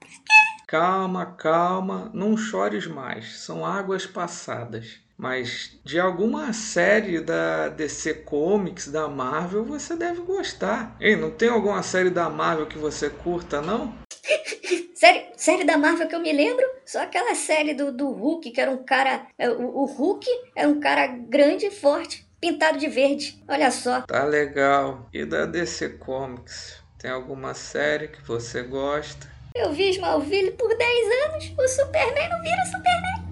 Pra 0.00 0.08
quê? 0.08 0.64
Calma, 0.66 1.36
calma. 1.36 2.10
Não 2.12 2.36
chores 2.36 2.88
mais. 2.88 3.38
São 3.40 3.64
águas 3.64 4.04
passadas. 4.04 5.00
Mas 5.16 5.78
de 5.82 5.98
alguma 5.98 6.52
série 6.52 7.20
da 7.20 7.68
DC 7.68 8.14
Comics, 8.14 8.88
da 8.88 9.08
Marvel, 9.08 9.64
você 9.64 9.96
deve 9.96 10.20
gostar. 10.20 10.94
Ei, 11.00 11.16
não 11.16 11.30
tem 11.30 11.48
alguma 11.48 11.82
série 11.82 12.10
da 12.10 12.28
Marvel 12.28 12.66
que 12.66 12.78
você 12.78 13.08
curta, 13.08 13.62
não? 13.62 13.94
série, 14.94 15.26
série 15.36 15.64
da 15.64 15.78
Marvel 15.78 16.06
que 16.06 16.14
eu 16.14 16.20
me 16.20 16.32
lembro? 16.32 16.64
Só 16.84 17.02
aquela 17.02 17.34
série 17.34 17.72
do, 17.72 17.90
do 17.90 18.10
Hulk, 18.10 18.50
que 18.50 18.60
era 18.60 18.70
um 18.70 18.84
cara. 18.84 19.26
É, 19.38 19.48
o, 19.48 19.78
o 19.78 19.84
Hulk 19.86 20.26
era 20.54 20.68
um 20.68 20.80
cara 20.80 21.06
grande 21.06 21.66
e 21.66 21.70
forte, 21.70 22.26
pintado 22.38 22.78
de 22.78 22.88
verde. 22.88 23.42
Olha 23.48 23.70
só. 23.70 24.02
Tá 24.02 24.24
legal. 24.24 25.08
E 25.12 25.24
da 25.24 25.46
DC 25.46 25.90
Comics? 25.98 26.84
Tem 26.98 27.10
alguma 27.10 27.54
série 27.54 28.08
que 28.08 28.22
você 28.22 28.62
gosta? 28.62 29.34
Eu 29.54 29.72
vi 29.72 29.90
Smallville 29.90 30.52
por 30.52 30.76
10 30.76 31.30
anos. 31.30 31.54
O 31.58 31.68
Superman 31.68 32.28
não 32.28 32.42
vira 32.42 32.64
Superman. 32.66 33.25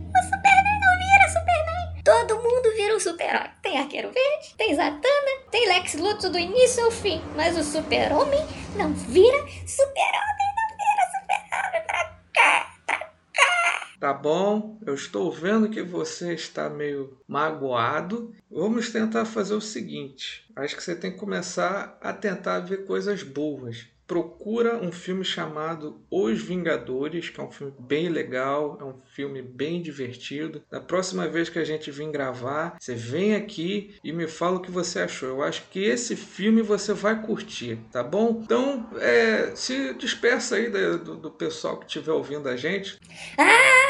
Todo 2.04 2.36
mundo 2.36 2.70
vira 2.76 2.94
um 2.94 3.00
super-herói. 3.00 3.48
Tem 3.62 3.78
Arqueiro 3.78 4.12
Verde, 4.12 4.54
tem 4.58 4.74
Zatanna, 4.74 5.40
tem 5.50 5.66
Lex 5.66 5.94
Luthor 5.94 6.30
do 6.30 6.38
início 6.38 6.84
ao 6.84 6.90
fim. 6.90 7.22
Mas 7.34 7.56
o 7.56 7.64
super-homem 7.64 8.40
não 8.76 8.92
vira 8.92 9.38
super-homem, 9.66 10.50
não 10.54 10.76
vira 10.76 11.06
super-homem 11.16 11.86
pra 11.86 12.18
cá, 12.34 12.76
pra 12.84 12.98
cá. 13.32 13.96
Tá 13.98 14.12
bom, 14.12 14.78
eu 14.86 14.94
estou 14.94 15.32
vendo 15.32 15.70
que 15.70 15.82
você 15.82 16.34
está 16.34 16.68
meio 16.68 17.18
magoado. 17.26 18.34
Vamos 18.50 18.90
tentar 18.90 19.24
fazer 19.24 19.54
o 19.54 19.60
seguinte. 19.62 20.46
Acho 20.54 20.76
que 20.76 20.82
você 20.82 20.94
tem 20.94 21.10
que 21.10 21.18
começar 21.18 21.96
a 22.02 22.12
tentar 22.12 22.58
ver 22.58 22.84
coisas 22.84 23.22
boas 23.22 23.86
procura 24.06 24.76
um 24.76 24.92
filme 24.92 25.24
chamado 25.24 26.00
Os 26.10 26.40
Vingadores, 26.40 27.30
que 27.30 27.40
é 27.40 27.42
um 27.42 27.50
filme 27.50 27.72
bem 27.78 28.08
legal, 28.08 28.78
é 28.80 28.84
um 28.84 28.98
filme 29.14 29.42
bem 29.42 29.80
divertido. 29.80 30.62
Da 30.70 30.80
próxima 30.80 31.26
vez 31.28 31.48
que 31.48 31.58
a 31.58 31.64
gente 31.64 31.90
vir 31.90 32.10
gravar, 32.10 32.76
você 32.78 32.94
vem 32.94 33.34
aqui 33.34 33.94
e 34.04 34.12
me 34.12 34.26
fala 34.26 34.56
o 34.56 34.60
que 34.60 34.70
você 34.70 35.00
achou. 35.00 35.28
Eu 35.28 35.42
acho 35.42 35.64
que 35.70 35.82
esse 35.82 36.16
filme 36.16 36.62
você 36.62 36.92
vai 36.92 37.20
curtir, 37.22 37.78
tá 37.90 38.02
bom? 38.02 38.40
Então, 38.44 38.90
é, 39.00 39.52
se 39.54 39.94
dispersa 39.94 40.56
aí 40.56 40.68
do, 40.70 41.16
do 41.16 41.30
pessoal 41.30 41.78
que 41.78 41.86
estiver 41.86 42.12
ouvindo 42.12 42.48
a 42.48 42.56
gente. 42.56 42.98
Ah! 43.38 43.83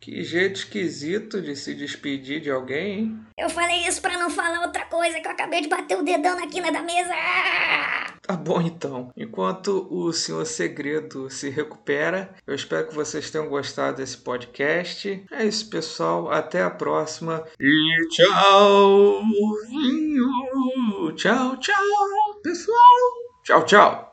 Que 0.00 0.22
jeito 0.22 0.56
esquisito 0.56 1.42
de 1.42 1.56
se 1.56 1.74
despedir 1.74 2.40
de 2.40 2.50
alguém, 2.50 2.98
hein? 2.98 3.20
Eu 3.36 3.50
falei 3.50 3.86
isso 3.86 4.00
para 4.00 4.16
não 4.18 4.30
falar 4.30 4.62
outra 4.62 4.84
coisa, 4.84 5.20
que 5.20 5.26
eu 5.26 5.32
acabei 5.32 5.60
de 5.60 5.68
bater 5.68 5.96
o 5.98 6.02
dedão 6.02 6.36
na 6.36 6.46
quina 6.46 6.70
da 6.70 6.82
mesa. 6.82 7.12
Tá 8.22 8.34
bom 8.34 8.60
então. 8.60 9.10
Enquanto 9.16 9.86
o 9.90 10.12
Senhor 10.12 10.44
Segredo 10.46 11.28
se 11.30 11.50
recupera, 11.50 12.34
eu 12.46 12.54
espero 12.54 12.88
que 12.88 12.94
vocês 12.94 13.30
tenham 13.30 13.48
gostado 13.48 13.98
desse 13.98 14.16
podcast. 14.18 15.24
É 15.30 15.44
isso, 15.44 15.68
pessoal. 15.70 16.30
Até 16.30 16.62
a 16.62 16.70
próxima. 16.70 17.44
E 17.60 18.08
tchau! 18.10 19.22
Tchau, 21.16 21.56
tchau, 21.56 22.40
pessoal! 22.42 22.76
Tchau, 23.44 23.64
tchau! 23.64 24.05